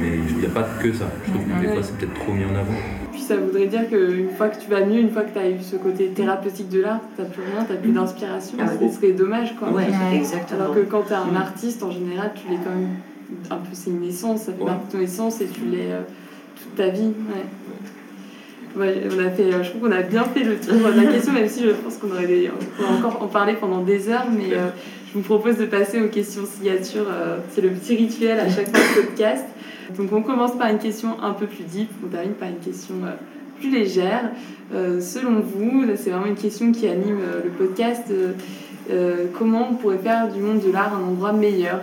[0.00, 1.04] mais il n'y a pas que ça.
[1.26, 2.74] Je trouve que des fois, c'est peut-être trop mis en avant.
[3.12, 5.48] Puis ça voudrait dire qu'une fois que tu vas mieux, une fois que tu as
[5.48, 8.58] eu ce côté thérapeutique de l'art, tu n'as plus rien, tu n'as plus d'inspiration.
[8.60, 9.54] Ah ce serait dommage.
[9.56, 9.70] Quoi.
[9.70, 10.62] Ouais, exactement.
[10.62, 12.96] Alors que quand tu es un artiste, en général, tu l'es quand même
[13.50, 16.02] un peu, c'est une essence, ça fait partie de ton essence et tu l'es euh,
[16.56, 17.12] toute ta vie.
[17.28, 17.44] Ouais.
[18.76, 21.32] On a fait, euh, je trouve qu'on a bien fait le tour de la question,
[21.32, 22.50] même si je pense qu'on aurait
[22.90, 24.68] encore en parler pendant des heures, mais euh,
[25.08, 27.06] je vous propose de passer aux questions signature.
[27.50, 29.44] c'est le petit rituel à chaque fois de podcast.
[29.96, 32.94] Donc on commence par une question un peu plus deep, on termine par une question
[33.04, 33.12] euh,
[33.60, 34.30] plus légère.
[34.72, 38.10] Euh, selon vous, c'est vraiment une question qui anime euh, le podcast.
[38.90, 41.80] Euh, comment on pourrait faire du monde de l'art un endroit meilleur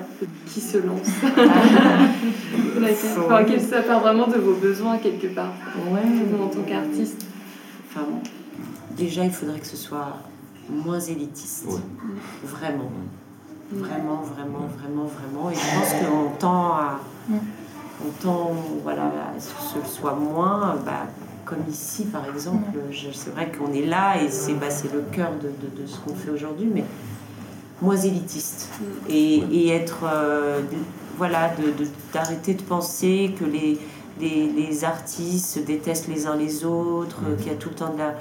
[0.47, 1.07] Qui se lance
[3.17, 5.53] enfin, Ça part vraiment de vos besoins quelque part,
[5.91, 6.01] Ouais.
[6.05, 7.25] vous en tant qu'artiste.
[7.89, 8.19] Enfin, bon,
[8.95, 10.17] déjà, il faudrait que ce soit
[10.69, 11.65] moins élitiste.
[11.67, 11.79] Ouais.
[12.43, 12.91] Vraiment.
[13.73, 13.79] Ouais.
[13.79, 15.49] Vraiment, vraiment, vraiment, vraiment.
[15.49, 16.99] Et je pense qu'on tend à.
[18.03, 18.51] On tend
[18.83, 20.75] voilà, à ce que ce soit moins.
[20.85, 21.07] Bah,
[21.51, 25.03] comme ici, par exemple, je- c'est vrai qu'on est là et c'est bah, c'est le
[25.11, 26.85] cœur de, de- de ce qu'on fait aujourd'hui, mais
[27.81, 28.69] moins élitiste.
[29.09, 29.99] Et, et être.
[30.05, 30.61] euh,
[31.17, 33.77] voilà, de- de- d'arrêter de, penser que les,
[34.19, 37.37] les, les artistes se détestent les uns les autres, Mhm.
[37.37, 38.15] qu'il y a tout le temps de la.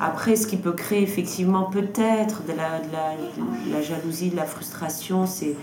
[0.00, 3.14] Après, ce qui peut créer effectivement peut-être de la, de la,
[3.68, 5.54] de la jalousie, de la frustration, c'est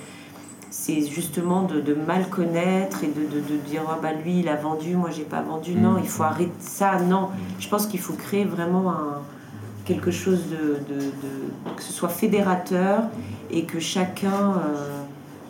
[0.71, 4.49] c'est justement de, de mal connaître et de, de, de dire oh, bah lui il
[4.49, 5.73] a vendu, moi j'ai pas vendu.
[5.75, 6.01] Non, Mhm.
[6.03, 6.99] il faut arrêter ça.
[6.99, 9.17] Non, je pense qu'il faut créer vraiment un,
[9.85, 13.03] quelque chose de, de, de- que ce soit fédérateur
[13.49, 14.99] et que chacun euh,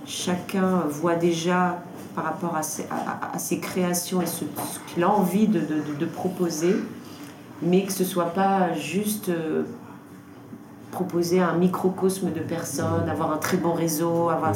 [0.05, 1.81] chacun voit déjà
[2.15, 5.65] par rapport à ses, à, ses créations et ce, ce qu'il a envie de, de,
[5.93, 6.75] de- de proposer,
[7.61, 9.63] mais que ce soit pas juste euh,
[10.91, 14.53] proposer un microcosme de personnes, avoir un très bon réseau, avoir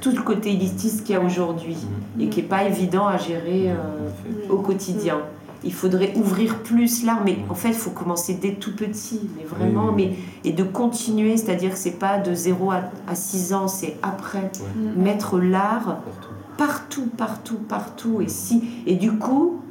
[0.00, 1.76] tout le côté élitiste qu'il y a aujourd'hui
[2.18, 5.18] et qui n'est pas évident à gérer euh, au quotidien.
[5.64, 9.44] Il faudrait ouvrir plus l'art, mais en fait, il faut commencer dès tout petit, mais
[9.44, 10.12] vraiment, mais
[10.44, 14.52] et de continuer, c'est-à-dire que c'est pas de 0 à, à 6 ans, c'est après.
[14.96, 16.28] Mettre l'art Partout.
[16.58, 18.20] partout, partout, partout.
[18.20, 19.62] Et, si, et du coup,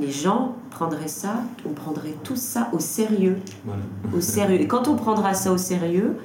[0.00, 1.36] les gens prendraient ça,
[1.68, 3.38] on prendrait tout ça au sérieux.
[3.64, 3.82] Voilà.
[4.16, 4.60] Au sérieux.
[4.60, 6.16] Et quand on prendra ça au sérieux,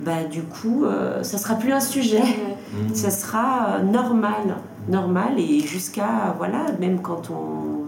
[0.00, 2.22] bah, du coup, euh, ça sera plus un sujet.
[2.22, 2.94] Mhm.
[2.94, 4.56] Ça sera euh, normal.
[4.88, 5.38] Normal.
[5.38, 7.86] Et jusqu'à, voilà, même quand on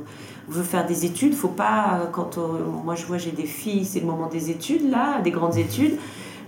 [0.50, 3.84] veut faire des études, faut pas, euh, quand on- moi je vois, j'ai des filles,
[3.84, 5.96] c'est le moment des études, là, des grandes études.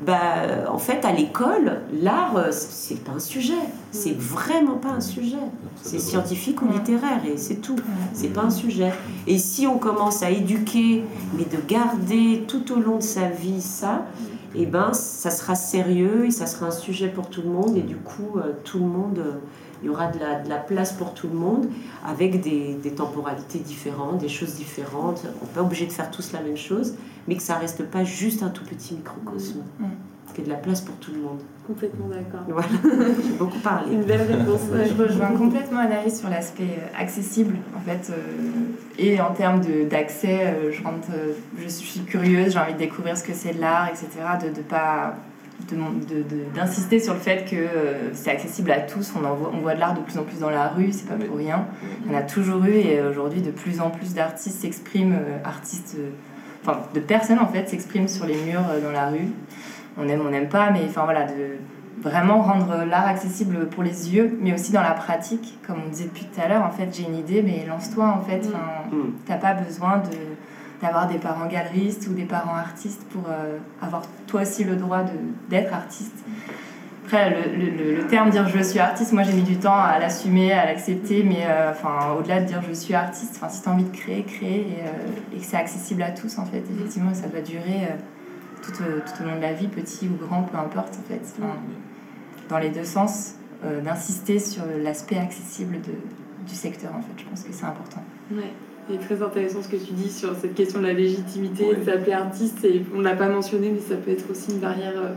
[0.03, 3.55] Bah, en fait, à l'école, l'art, euh, c'est pas un sujet.
[3.93, 5.37] C'est vraiment pas un sujet.
[5.77, 7.77] Ça C'est scientifique ou littéraire et c'est tout.
[8.13, 8.93] C'est pas un sujet.
[9.27, 11.05] Et si on commence à éduquer,
[11.37, 14.05] mais de garder tout au long de sa vie ça,
[14.55, 17.83] et ben ça sera sérieux et ça sera un sujet pour tout le monde et
[17.83, 19.33] du coup euh, tout le monde, euh,
[19.83, 21.67] il y aura de la, de la place pour tout le monde
[22.07, 25.23] avec des, des temporalités différentes, des choses différentes.
[25.43, 26.95] On n'est pas obligé de faire tous la même chose,
[27.29, 29.61] mais que ça reste pas juste un tout petit microcosme.
[29.81, 29.85] Mm.
[30.35, 31.39] Qu'il y ait de la place pour tout le monde.
[31.67, 32.41] Complètement d'accord.
[32.49, 32.67] Voilà,
[33.25, 33.93] j'ai beaucoup parlé.
[33.93, 34.63] Une belle réponse.
[34.73, 34.87] ouais.
[34.89, 38.17] Je rejoins complètement Anaïs sur l'aspect euh, accessible, en fait, euh,
[38.99, 42.79] et en termes de- d'accès, euh, je, rentre, euh, je suis curieuse, j'ai envie de
[42.79, 44.09] découvrir ce que c'est de l'art, etc.,
[44.43, 45.15] de ne pas
[45.71, 49.25] de mon- de- de- d'insister sur le fait que euh, c'est accessible à tous, on,
[49.25, 51.15] en voit, on voit de l'art de plus en plus dans la rue, c'est pas
[51.15, 51.67] pour rien,
[52.11, 56.11] on a toujours eu, et aujourd'hui de plus en plus d'artistes s'expriment, euh, artistes, euh,
[56.67, 59.29] enfin de personnes en fait s'expriment sur les murs euh, dans la rue,
[59.99, 61.57] on aime, on n'aime pas, mais enfin voilà, de
[62.03, 65.59] vraiment rendre l'art accessible pour les yeux, mais aussi dans la pratique.
[65.67, 68.21] Comme on disait depuis tout à l'heure, en fait, j'ai une idée, mais lance-toi, en
[68.21, 68.41] fait.
[68.49, 68.59] Enfin,
[68.91, 69.13] Mm.
[69.27, 70.17] T'as pas besoin de
[70.83, 75.03] d'avoir des parents galeristes ou des parents artistes pour euh, avoir toi aussi le droit
[75.03, 75.11] de-
[75.49, 76.13] d'être artiste.
[77.05, 79.77] Après, le, le- le- le terme dire je suis artiste, moi j'ai mis du temps
[79.79, 83.63] à l'assumer, à l'accepter, mais euh, enfin, au-delà de dire je suis artiste, enfin, si
[83.63, 86.47] tu as envie de créer, créer, et, euh, et que c'est accessible à tous, en
[86.47, 87.97] fait, effectivement, ça doit durer euh,
[88.63, 91.21] tout, euh, tout au long de la vie, petit ou grand, peu importe, en fait.
[91.39, 91.53] Enfin,
[92.49, 93.35] dans les deux sens,
[93.65, 95.93] euh, d'insister sur l'aspect accessible de,
[96.49, 97.13] du secteur, en fait.
[97.23, 98.03] Je pense que c'est important.
[98.33, 98.51] Ouais.
[98.93, 101.77] Et très intéressant ce que tu dis sur cette question de la légitimité, Ouais.
[101.77, 102.63] de s'appeler artiste.
[102.65, 105.13] Et on l'a pas mentionné, mais ça peut être aussi une barrière euh,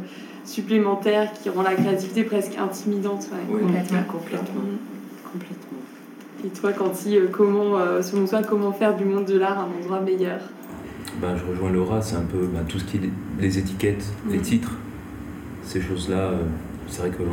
[0.47, 3.27] supplémentaire qui rend la créativité presque intimidante.
[3.31, 3.37] ouais.
[3.49, 3.61] Oui.
[3.61, 4.03] Complètement.
[4.11, 4.61] Complètement.
[4.61, 5.31] Mm.
[5.31, 5.77] Complètement.
[6.45, 9.67] Et toi, Quentin, euh, comment, euh, selon toi, comment faire du monde de l'art un
[9.81, 10.39] endroit meilleur?
[11.21, 14.37] Ben, je rejoins Laura, c'est un peu ben, tout ce qui est les- étiquettes, les
[14.37, 14.43] Mhm.
[14.43, 14.71] titres,
[15.63, 16.37] ces choses-là, euh,
[16.87, 17.23] c'est vrai que,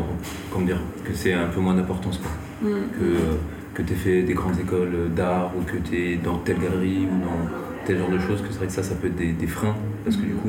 [0.51, 2.19] comment dire, que c'est un peu moins d'importance.
[2.19, 2.31] quoi.
[2.62, 2.75] Mm.
[2.99, 6.59] Que, que tu aies fait des grandes écoles d'art ou que tu es dans telle
[6.61, 7.49] galerie ou dans
[7.87, 9.74] tel genre de choses, que c'est vrai que ça, ça peut être des, des freins
[10.05, 10.49] parce que du coup,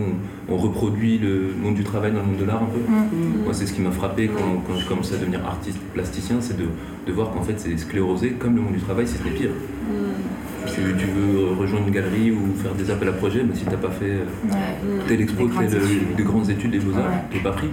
[0.49, 2.79] on, on reproduit le monde du travail dans le monde de l'art un peu.
[2.79, 3.43] Mm.
[3.45, 6.57] Moi, c'est ce qui m'a frappé quand, quand je commençais à devenir artiste plasticien, c'est
[6.57, 6.65] de,
[7.07, 9.49] de voir qu'en fait, c'est sclérosé comme le monde du travail, si ce n'est pire.
[9.51, 10.67] Mm.
[10.67, 13.77] Tu, tu veux rejoindre une galerie ou faire des appels à projets, mais si t'as
[13.77, 14.51] pas fait euh, Ouais.
[14.83, 15.07] Mm.
[15.07, 16.15] telle expo, Des grandes telle, études.
[16.17, 17.21] de grandes études des beaux-arts, Ouais.
[17.31, 17.69] t'es pas pris.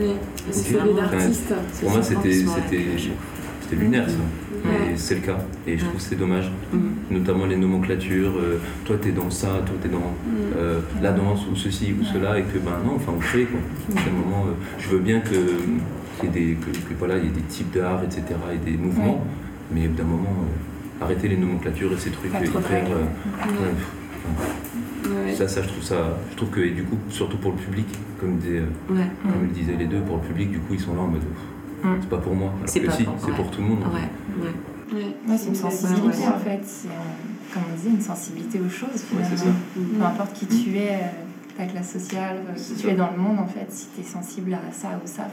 [0.00, 0.10] Et
[0.50, 1.54] C'est vraiment- d'artiste.
[1.80, 2.44] Pour moi, c'était
[3.72, 4.16] c'était lunaire ça.
[4.64, 5.38] Mais c'est le cas.
[5.66, 6.50] Et je trouve que c'est dommage.
[6.72, 6.78] Mm.
[7.10, 8.32] Notamment les nomenclatures.
[8.38, 10.52] euh, toi, t'es dans ça, toi, t'es dans Mm.
[10.56, 12.38] euh, la danse ou ceci ou cela.
[12.38, 13.58] Et que, ben non, enfin, on crée quoi.
[13.88, 14.08] Mm.
[14.08, 15.34] Un moment, euh, je veux bien que,
[16.20, 18.22] qu'il y ait des, que, que, voilà, il y ait des types d'art, etc.
[18.54, 19.24] et des mouvements.
[19.72, 22.54] Mais d'un moment, euh, arrêter les nomenclatures et ces trucs hyper.
[22.54, 22.84] Ouais.
[25.34, 27.86] ça ça, je trouve ça, je trouve que et du coup, surtout pour le public,
[28.20, 29.06] comme, disait, Ouais.
[29.22, 31.22] comme le disaient les deux, pour le public, du coup, ils sont là en mode.
[32.00, 32.52] C'est pas pour moi.
[32.56, 33.36] Alors C'est que pas si, pour- c'est ouais.
[33.36, 33.78] pour tout le monde.
[33.80, 34.48] Ouais, ouais.
[34.94, 35.04] Ouais.
[35.28, 36.28] Ouais, c'est une sensibilité ouais.
[36.28, 36.60] en fait.
[36.64, 36.90] C'est, euh,
[37.54, 39.28] comme on disait, une sensibilité aux choses Ouais, finalement.
[39.36, 39.98] c'est ça.
[39.98, 42.92] Peu importe qui tu es, euh, ta classe sociale, euh, qui C'est tu ça.
[42.92, 45.24] es dans le monde en fait, si tu es sensible à ça ou ça,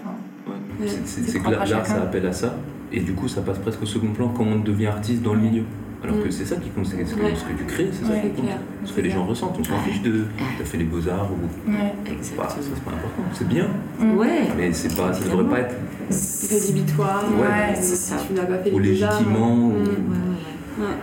[0.82, 2.56] C'est- C'est c'est c'est que là, là, ça appelle à ça,
[2.92, 5.42] et du coup, ça passe presque au second plan quand on devient artiste dans le
[5.42, 5.64] milieu.
[6.02, 6.32] Alors que Mm.
[6.32, 7.34] c'est ça qui compte, c'est ce que, Ouais.
[7.36, 8.46] ce que tu crées, c'est ça Ouais, qui compte.
[8.46, 8.58] clair.
[8.86, 9.58] Ce que les gens ressentent.
[9.60, 10.24] On s'en fiche de.
[10.58, 11.70] T'as fait les beaux-arts ou.
[11.72, 11.78] Ouais.
[11.78, 12.60] Bah, ça, Exactement.
[12.62, 13.24] c'est pas important.
[13.34, 13.68] C'est bien,
[14.00, 14.18] Mm.
[14.18, 14.48] Ouais.
[14.58, 15.76] mais c'est pas, ça devrait pas être
[16.50, 17.24] Rédhibitoire.
[17.40, 18.18] Ouais, c'est ça.
[18.18, 19.12] Si tu n'as pas fait ou les beaux-arts.
[19.20, 19.56] légitimant.
[19.58, 19.72] ou-.
[19.74, 20.96] Ouais, ouais, ouais.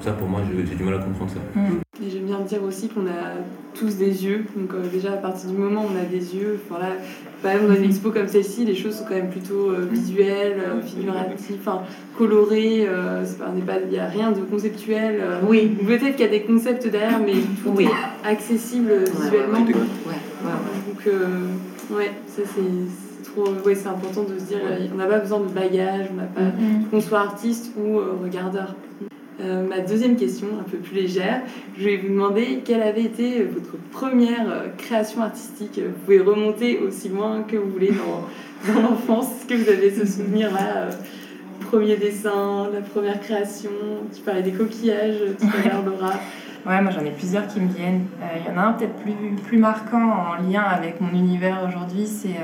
[0.00, 1.60] Ça, pour moi, j'ai du mal à comprendre ça.
[2.02, 3.34] Et j'aime bien dire aussi qu'on a
[3.74, 4.44] tous des yeux.
[4.56, 6.92] Donc euh, déjà à partir du moment où on a des yeux, enfin là,
[7.42, 10.56] par exemple dans une expo comme celle-ci, les choses sont quand même plutôt euh, visuelles,
[10.66, 11.82] euh, figuratives, enfin
[12.16, 12.86] colorées.
[12.88, 13.22] euh,
[13.84, 15.18] Il n'y a rien de conceptuel.
[15.20, 15.40] euh.
[15.46, 15.76] Oui.
[15.82, 17.84] Ou Peut-être qu'il y a des concepts derrière, mais tout Oui.
[17.84, 19.58] est accessible Ouais, visuellement.
[19.58, 20.88] Ouais, ouais.
[20.88, 23.40] Donc euh, ouais, ça c'est.
[23.40, 24.58] Ouais, c'est important de se dire,
[24.92, 26.86] on n'a pas besoin de bagage, on n'a pas Mm.
[26.90, 28.74] qu'on soit artiste ou euh, regardeur.
[29.40, 31.42] Euh, ma deuxième question, un peu plus légère,
[31.78, 35.78] je vais vous demander quelle avait été votre première euh, création artistique.
[35.78, 39.26] Vous pouvez remonter aussi loin que vous voulez dans, dans l'enfance.
[39.30, 40.90] Est-ce que vous avez ce souvenir-là euh,
[41.70, 43.70] Premier dessin, la première création,
[44.14, 46.14] tu parlais des coquillages tout à l'heure, Laura.
[46.66, 48.06] Ouais, moi j'en ai plusieurs qui me viennent.
[48.20, 49.12] Euh, Il y en a un peut-être plus,
[49.46, 52.06] plus marquant en lien avec mon univers aujourd'hui.
[52.06, 52.36] C'est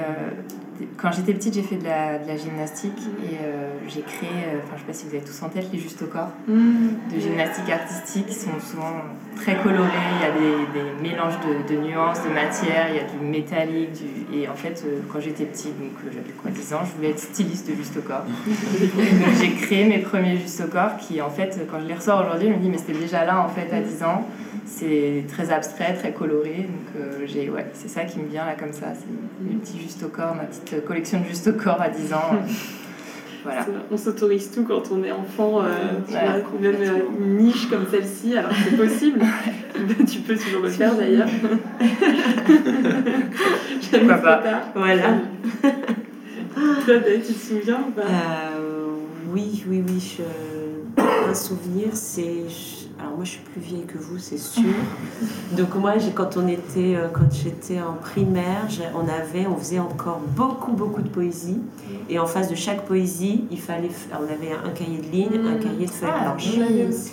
[0.96, 4.58] quand j'étais petite, j'ai fait de la, de la gymnastique et euh, j'ai créé, euh,
[4.62, 7.20] enfin je sais pas si vous avez tous en tête, les Juste au corps de
[7.20, 9.02] gymnastique artistique qui sont souvent
[9.36, 9.90] très colorés.
[10.16, 13.18] Il y a des, des mélanges de, de nuances, de matières, il y a du
[13.24, 13.92] métallique.
[13.92, 14.36] Du...
[14.36, 17.10] Et en fait, euh, quand j'étais petite, donc euh, j'avais quoi 10 ans, je voulais
[17.10, 18.24] être styliste de Juste au corps.
[18.46, 22.24] Donc j'ai créé mes premiers Juste au corps qui, en fait, quand je les ressors
[22.24, 24.26] aujourd'hui, je me dis, mais c'était déjà là en fait à 10 ans.
[24.64, 26.68] C'est très abstrait, très coloré.
[26.68, 28.86] Donc euh, j'ai, ouais, c'est ça qui me vient là comme ça.
[28.94, 32.12] C'est mes petits Juste au corps, ma petite collection de Juste au corps à 10
[32.12, 32.30] ans.
[33.44, 33.64] Voilà.
[33.92, 35.68] On s'autorise tout quand on est enfant, euh,
[36.08, 39.20] tu Ouais, vois, même euh, une niche comme celle-ci, alors c'est possible.
[40.10, 41.28] tu peux toujours le faire d'ailleurs.
[43.92, 44.36] Pourquoi pas.
[44.38, 44.60] tard.
[44.74, 45.04] Voilà.
[45.62, 48.02] Toi, Dave, tu te souviens ou pas?
[48.02, 48.88] Euh,
[49.32, 50.16] oui, oui, oui.
[50.18, 52.42] je- Un souvenir, c'est.
[52.98, 54.62] Alors moi, je suis plus vieille que vous, c'est sûr.
[55.56, 59.78] Donc moi, j'ai- quand on était, euh, quand j'étais en primaire, on avait, on faisait
[59.78, 61.60] encore beaucoup, beaucoup de poésie.
[62.08, 65.56] Et en face de chaque poésie, il fallait, on avait un cahier de ligne, un
[65.56, 65.60] Mm.
[65.60, 66.48] cahier de feuilles Ah, blanches.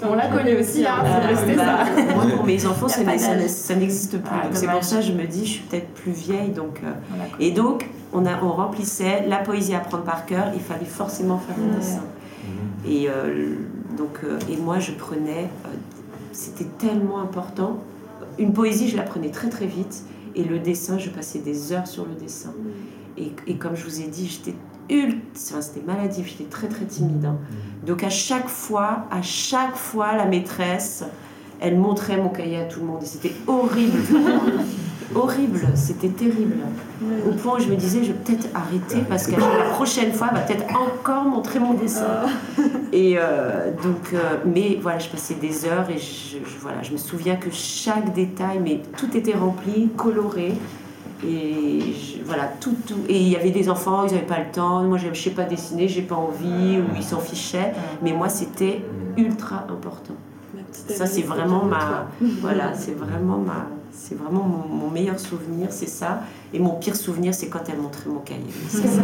[0.10, 1.66] On l'a connu aussi, hein, c'est resté ça.
[1.66, 4.30] bah, moi, pour mes enfants, ça, n'existe plus.
[4.32, 6.50] Ah, Donc, c'est pour ça que je me dis, je suis peut-être plus vieille.
[6.52, 7.26] Donc, euh, Voilà.
[7.40, 10.46] et donc, on, a, on remplissait la poésie à prendre par cœur.
[10.54, 12.04] Il fallait forcément faire un dessin.
[12.88, 13.56] Et, euh,
[13.98, 15.50] donc, euh, et moi, je prenais.
[15.66, 15.70] euh,
[16.32, 17.78] C'était tellement important.
[18.40, 20.04] Une poésie, je la prenais très très vite.
[20.36, 22.54] Et le dessin, je passais des heures sur le dessin.
[23.18, 24.56] Et, et comme je vous ai dit, j'étais
[24.90, 25.20] ultra.
[25.36, 27.26] enfin, C'était maladif, j'étais très très timide.
[27.26, 27.38] hein.
[27.86, 31.04] Donc à chaque fois, à chaque fois, la maîtresse,
[31.60, 33.04] elle montrait mon cahier à tout le monde.
[33.04, 34.00] Et c'était horrible.
[35.16, 36.56] horrible, c'était terrible.
[37.28, 40.28] Au point où je me disais, je vais peut-être arrêter parce que la prochaine fois,
[40.32, 42.22] elle va peut-être encore montrer mon dessin.
[42.92, 46.92] Et euh, donc, euh, mais voilà, je passais des heures et je, je- voilà, je
[46.92, 50.54] me souviens que chaque détail, mais tout était rempli, coloré.
[51.26, 52.96] Et je- voilà, tout, tout.
[53.08, 54.84] Et il y avait des enfants, ils n'avaient pas le temps.
[54.84, 57.74] Moi, je ne sais pas dessiner, j'ai pas envie, ou ils s'en fichaient.
[58.02, 58.82] Mais moi, c'était
[59.18, 60.16] ultra important.
[60.72, 62.08] Ça, c'est vraiment ma.
[62.42, 63.68] Voilà, c'est vraiment ma.
[63.96, 66.24] C'est vraiment mon, mon meilleur souvenir, c'est ça.
[66.54, 68.44] Et mon pire souvenir, c'est quand elle montrait mon cahier.
[68.68, 69.02] C'est ça.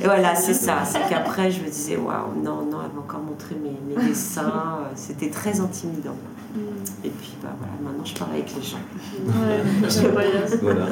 [0.00, 0.82] Et voilà, c'est ça.
[0.84, 4.80] C'est qu'après, je me disais, waouh, non, non, elle va encore montrer mes, mes dessins.
[4.80, 6.16] Euh, C'était très intimidant.
[6.54, 6.58] Mm.
[7.04, 8.78] Et puis, bah voilà, maintenant, je parle avec les gens.
[9.26, 10.58] Ouais, incroyable.
[10.62, 10.86] Voilà.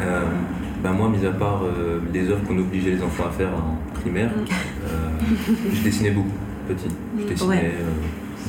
[0.00, 0.22] Euh,
[0.82, 3.76] ben moi, mis à part euh, les œuvres qu'on obligeait les enfants à faire en
[4.00, 4.30] primaire,
[4.84, 5.10] euh,
[5.72, 6.30] je dessinais beaucoup,
[6.68, 6.88] petit.
[7.18, 7.74] Je dessinais Ouais.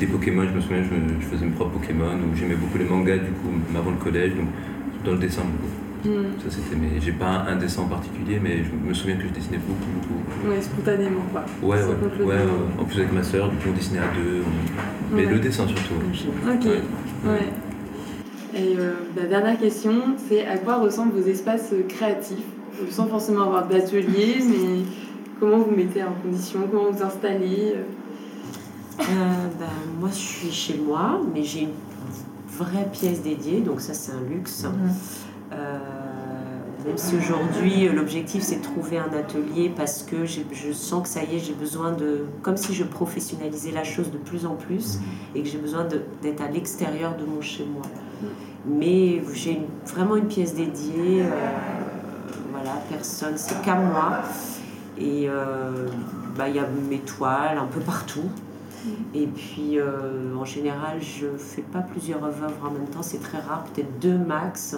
[0.02, 2.78] Euh, des Pokémon, je me souviens, je, je faisais mes propres Pokémon, ou j'aimais beaucoup
[2.78, 4.48] les mangas, du coup, avant le collège, donc
[5.06, 5.74] dans le dessin beaucoup.
[6.04, 6.40] Mm.
[6.44, 7.00] Ça, c'était.
[7.00, 10.50] J'ai pas un, dessin en particulier, mais je me souviens que je dessinais beaucoup, beaucoup.
[10.50, 11.44] Ouais, spontanément, quoi.
[11.62, 12.36] Ouais, ouais, ouais.
[12.80, 14.42] En plus, avec ma soeur, du coup, on dessinait à deux.
[14.42, 15.34] on- Mais Ouais.
[15.34, 15.94] le dessin surtout.
[16.48, 17.50] Ok, Ouais.
[18.54, 19.94] Et euh, la dernière question,
[20.28, 22.38] c'est à quoi ressemblent vos espaces euh, créatifs?
[22.82, 24.84] Euh, Sans forcément avoir d'atelier, mais
[25.40, 27.76] comment vous mettez en condition, comment vous installez
[29.02, 31.74] euh, ben, moi, je suis chez moi, mais j'ai une
[32.48, 34.64] vraie pièce dédiée, donc ça, c'est un luxe.
[34.64, 34.92] Mhm.
[35.54, 35.80] Euh,
[36.86, 41.24] même si aujourd'hui l'objectif c'est de trouver un atelier parce que je sens que ça
[41.24, 42.26] y est, j'ai besoin de.
[42.42, 44.98] comme si je professionnalisais la chose de plus en plus
[45.36, 45.88] et que j'ai besoin
[46.22, 47.84] d'être à l'extérieur de mon chez moi.
[48.66, 51.30] Mais j'ai vraiment une pièce dédiée, euh,
[52.52, 54.22] voilà, personne, c'est qu'à moi.
[54.98, 55.88] Et euh,
[56.38, 58.30] bah, il y a mes toiles un peu partout.
[59.14, 59.78] Et puis,
[60.40, 64.00] en général, je ne fais pas plusieurs œuvres en même temps, c'est très rare, peut-être
[64.00, 64.78] deux max.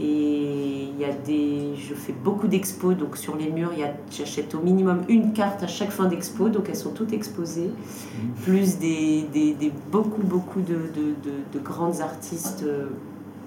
[0.00, 3.72] Et il y a des, je fais beaucoup d'expos, donc sur les murs,
[4.10, 8.42] j'achète au minimum une carte à chaque fin d'expo, donc elles sont toutes exposées, mmh.
[8.44, 11.14] plus des, des, beaucoup, beaucoup de, de,
[11.52, 12.90] de, grandes artistes, euh,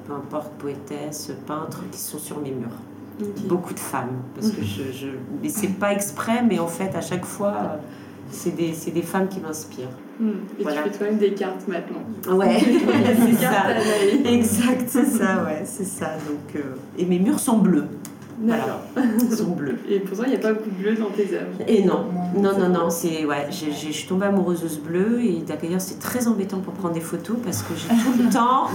[0.05, 2.67] peu importe, poétesses, peintres, qui sont sur mes murs.
[3.47, 5.07] Beaucoup de femmes, parce que je, je
[5.41, 7.78] mais c'est pas exprès, mais en fait, à chaque fois,
[8.32, 9.89] c'est des, des femmes qui m'inspirent.
[10.19, 10.32] Hmm.
[10.59, 12.38] Et tu fais toi-même des cartes maintenant.
[12.38, 13.63] Ouais, c'est ça.
[14.25, 16.11] Exact, c'est ça, ouais, c'est ça.
[16.27, 17.88] Donc, euh, Et mes murs sont bleus.
[18.43, 19.77] Voilà, ils sont bleus.
[19.88, 21.51] Et pourtant, il n'y a pas beaucoup de bleu dans tes œuvres.
[21.67, 22.05] Et non,
[22.36, 25.99] non, non, non, c'est ouais, je suis tombée amoureuse de ce bleu et d'ailleurs c'est
[25.99, 28.67] très embêtant pour prendre des photos parce que j'ai tout le temps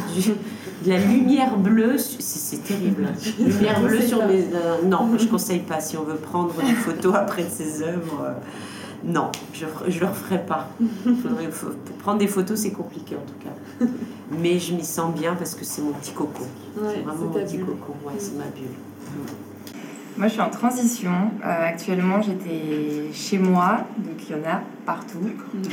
[0.84, 3.08] de la lumière bleue, c'est terrible.
[3.40, 7.14] Lumière bleue sur mes, euh, non, je conseille pas si on veut prendre des photos
[7.16, 8.24] après de ces œuvres.
[8.24, 8.32] Euh,
[9.04, 10.68] non, je ne le referai pas.
[12.00, 13.86] prendre des photos, c'est compliqué en tout cas.
[14.30, 16.44] Mais je m'y sens bien parce que c'est mon petit coco.
[16.74, 18.74] c'est vraiment mon petit coco, ouais, c'est ma bulle.
[20.16, 21.12] Moi, je suis en transition.
[21.44, 25.20] Euh, actuellement, j'étais chez moi, donc il y en a partout.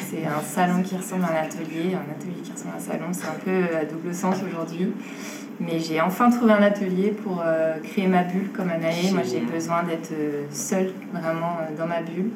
[0.09, 3.05] C'est un salon qui ressemble à un atelier, un atelier qui ressemble à un salon.
[3.11, 4.91] C'est un peu à double sens aujourd'hui.
[5.61, 9.11] Mais j'ai enfin trouvé un atelier pour euh, créer ma bulle comme Anaë.
[9.13, 12.31] Moi, j'ai besoin d'être euh, seule vraiment dans ma bulle.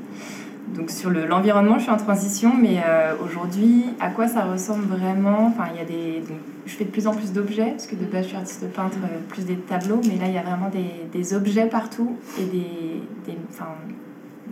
[0.76, 5.48] Donc sur l'environnement, je suis en transition, mais euh, aujourd'hui, à quoi ça ressemble vraiment?
[5.48, 6.22] Enfin, y a des,
[6.66, 8.98] je fais de plus en plus d'objets, parce que de base, je suis artiste peintre,
[9.04, 12.44] euh, plus des tableaux, mais là, il y a vraiment des, des objets partout et
[12.44, 13.70] des, des, enfin,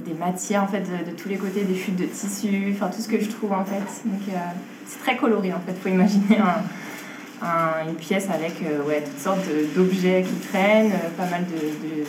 [0.05, 3.07] des matières en fait de, tous les côtés, des chutes de tissu, enfin tout ce
[3.07, 3.75] que je trouve en fait.
[4.05, 4.37] Donc euh,
[4.85, 5.73] c'est très coloré en fait.
[5.73, 6.37] Faut imaginer
[7.41, 8.53] un, une pièce avec
[8.87, 12.03] ouais, toutes sortes d'objets qui traînent, pas mal de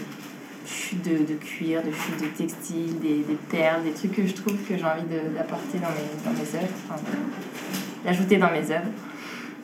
[0.66, 4.34] chutes de, de, cuir, de chutes de textile, des, des, perles, des trucs que je
[4.34, 5.06] trouve que j'ai envie
[5.36, 7.00] d'apporter dans mes, dans mes œuvres, enfin,
[8.04, 8.90] d'ajouter dans mes œuvres.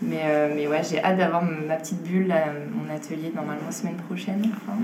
[0.05, 3.95] Mais, euh, mais ouais, j'ai hâte d'avoir ma petite bulle, à mon atelier, normalement semaine
[3.95, 4.43] prochaine.
[4.67, 4.77] Enfin,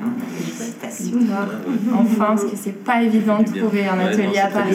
[1.94, 4.74] enfin parce que c'est pas évident de trouver un atelier à Paris.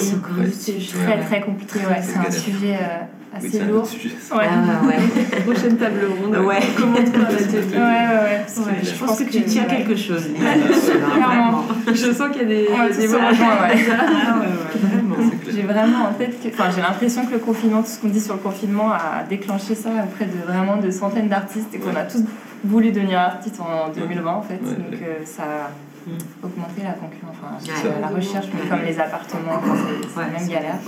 [0.52, 2.02] C'est très très compliqué, ouais.
[2.02, 3.04] C'est un sujet euh,
[3.36, 3.88] assez oui, lourd.
[4.36, 4.46] Ouais.
[4.50, 5.42] Ah, ouais.
[5.46, 6.38] Prochaine table ronde.
[6.46, 6.60] Ouais.
[6.78, 7.04] Comment ouais.
[8.84, 10.30] Je, pense, que, tu tiens quelque chose.
[10.36, 11.66] Clairement.
[11.88, 13.14] Je sens qu'il y a des, des.
[15.16, 16.50] Ah, j'ai vraiment en tête que.
[16.50, 19.76] Enfin, j'ai l'impression que le confinement, tout ce qu'on dit sur le confinement, a déclenché
[19.76, 22.24] ça auprès de vraiment de centaines d'artistes et qu'on a tous
[22.64, 24.58] voulu devenir artistes en 2020 en fait.
[24.58, 26.46] Donc euh, ça a mm.
[26.46, 29.62] augmenté la concurrence, enfin, la recherche, mais comme les appartements,
[30.14, 30.80] c'est la même galère.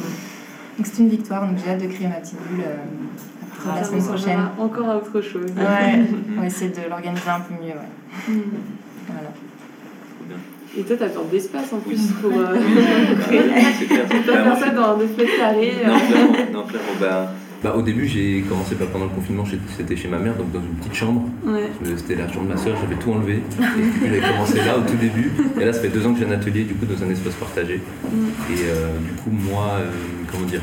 [0.77, 4.03] Donc c'est une victoire, donc j'ai hâte de créer ma petite bulle euh, la semaine
[4.03, 4.39] prochaine.
[4.59, 5.51] Encore à autre chose.
[5.55, 6.03] Ouais,
[6.37, 7.71] on va essayer de l'organiser un peu mieux.
[7.71, 8.33] Ouais.
[8.35, 8.41] Mm.
[9.07, 9.29] Voilà.
[10.77, 12.57] Et toi, t'as besoin d'espace en plus pour euh,
[13.21, 13.41] créer.
[13.79, 15.73] Tu peux pas faire ça dans deux mètres carrés.
[15.85, 17.31] Non, clairement, non, clairement bah,
[17.65, 19.43] bah, au début, j'ai commencé pendant le confinement,
[19.75, 21.27] c'était chez ma mère, donc dans une petite chambre.
[21.97, 23.41] C'était la chambre de ma soeur, j'avais tout enlevé.
[24.05, 25.31] Et j'ai commencé là au tout début.
[25.59, 27.33] Et là, ça fait deux ans que j'ai un atelier, du coup, dans un espace
[27.33, 27.77] partagé.
[27.77, 28.53] Mm.
[28.53, 29.89] Et euh, du coup, moi, euh,
[30.31, 30.61] comment dire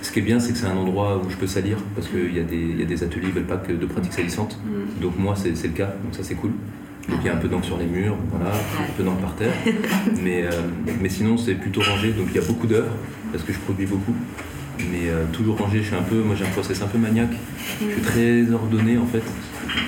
[0.00, 2.34] ce qui est bien, c'est que c'est un endroit où je peux salir, parce qu'il
[2.34, 4.58] y, a des, y a des ateliers, ils veulent pas que de pratiques salissantes.
[4.64, 5.02] Mm.
[5.02, 6.52] Donc moi, c'est le cas, donc ça c'est cool.
[7.10, 9.36] Donc il y a un peu d'encre sur les murs, voilà, un peu d'encre par
[9.36, 9.52] terre.
[10.22, 10.50] Mais, euh,
[11.02, 12.94] mais sinon, c'est plutôt rangé, donc il y a beaucoup d'heures,
[13.32, 14.14] parce que je produis beaucoup
[14.90, 15.78] mais euh, toujours rangé.
[15.78, 17.36] Je suis un peu, moi j'ai un process un peu maniaque.
[17.80, 19.22] Je suis très ordonné en fait.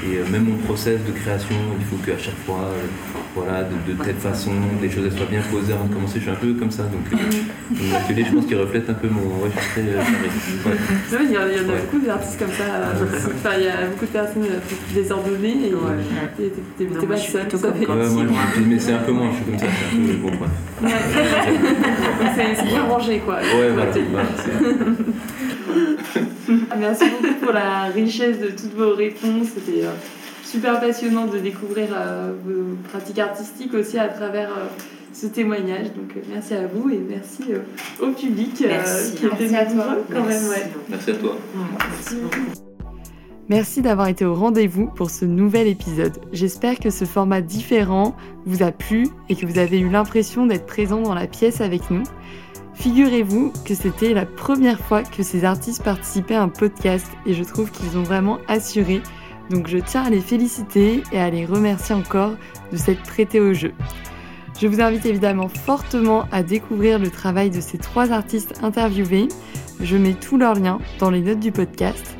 [0.06, 3.92] Et euh, même mon process de création, il faut qu'à chaque fois, euh, voilà, de,
[4.04, 4.50] telle façon,
[4.82, 6.16] les choses soient bien posées avant de commencer.
[6.16, 6.84] Je suis un peu comme ça.
[6.84, 7.02] Donc,
[7.70, 9.42] mon atelier, je pense qu'il reflète un peu mon.
[9.42, 9.82] Ouais, je suis très.
[9.82, 9.90] Ouais.
[11.22, 12.64] Il, y en a beaucoup d'artistes comme ça.
[13.36, 14.46] Enfin, il y a beaucoup de personnes
[14.92, 15.68] désordonnées.
[15.68, 15.80] Et ouais.
[16.76, 17.46] t'es pas seul.
[18.66, 19.66] mais c'est un peu moins, je suis comme ça.
[19.78, 20.12] C'est un peu.
[20.14, 20.50] Bon, bref.
[22.56, 23.36] c'est bien rangé quoi.
[23.36, 23.92] Ouais, voilà.
[26.78, 29.48] Merci beaucoup pour la richesse de toutes vos réponses.
[29.54, 29.92] C'était euh,
[30.50, 34.66] super passionnant de découvrir euh, vos pratiques artistiques aussi à travers euh,
[35.12, 35.92] ce témoignage.
[35.94, 37.44] Donc merci à vous et merci
[38.00, 39.96] au public qui était à toi.
[40.12, 40.42] quand même.
[40.88, 41.36] Merci à toi.
[41.88, 42.16] Merci
[43.48, 46.16] Merci d'avoir été au rendez-vous pour ce nouvel épisode.
[46.32, 48.14] J'espère que ce format différent
[48.46, 51.90] vous a plu et que vous avez eu l'impression d'être présent dans la pièce avec
[51.90, 52.04] nous.
[52.74, 57.42] Figurez-vous que c'était la première fois que ces artistes participaient à un podcast et je
[57.42, 59.02] trouve qu'ils ont vraiment assuré.
[59.50, 62.34] Donc je tiens à les féliciter et à les remercier encore
[62.70, 63.72] de s'être prêtés au jeu.
[64.60, 69.28] Je vous invite évidemment fortement à découvrir le travail de ces trois artistes interviewés.
[69.80, 72.16] Je mets tous leurs liens dans les notes du podcast.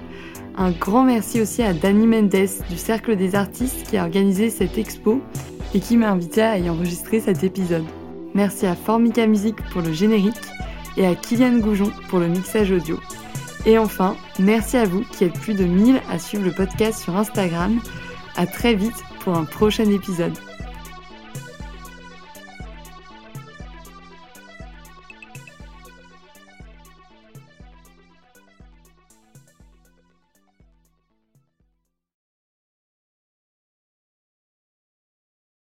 [0.56, 4.76] Un grand merci aussi à Dani Mendes du Cercle des artistes qui a organisé cette
[4.76, 5.20] expo
[5.74, 7.84] et qui m'a invité à y enregistrer cet épisode.
[8.34, 10.34] Merci à Formica Music pour le générique
[10.96, 12.98] et à Kylian Goujon pour le mixage audio.
[13.66, 17.16] Et enfin, merci à vous qui êtes plus de 1000 à suivre le podcast sur
[17.16, 17.80] Instagram.
[18.36, 20.32] À très vite pour un prochain épisode.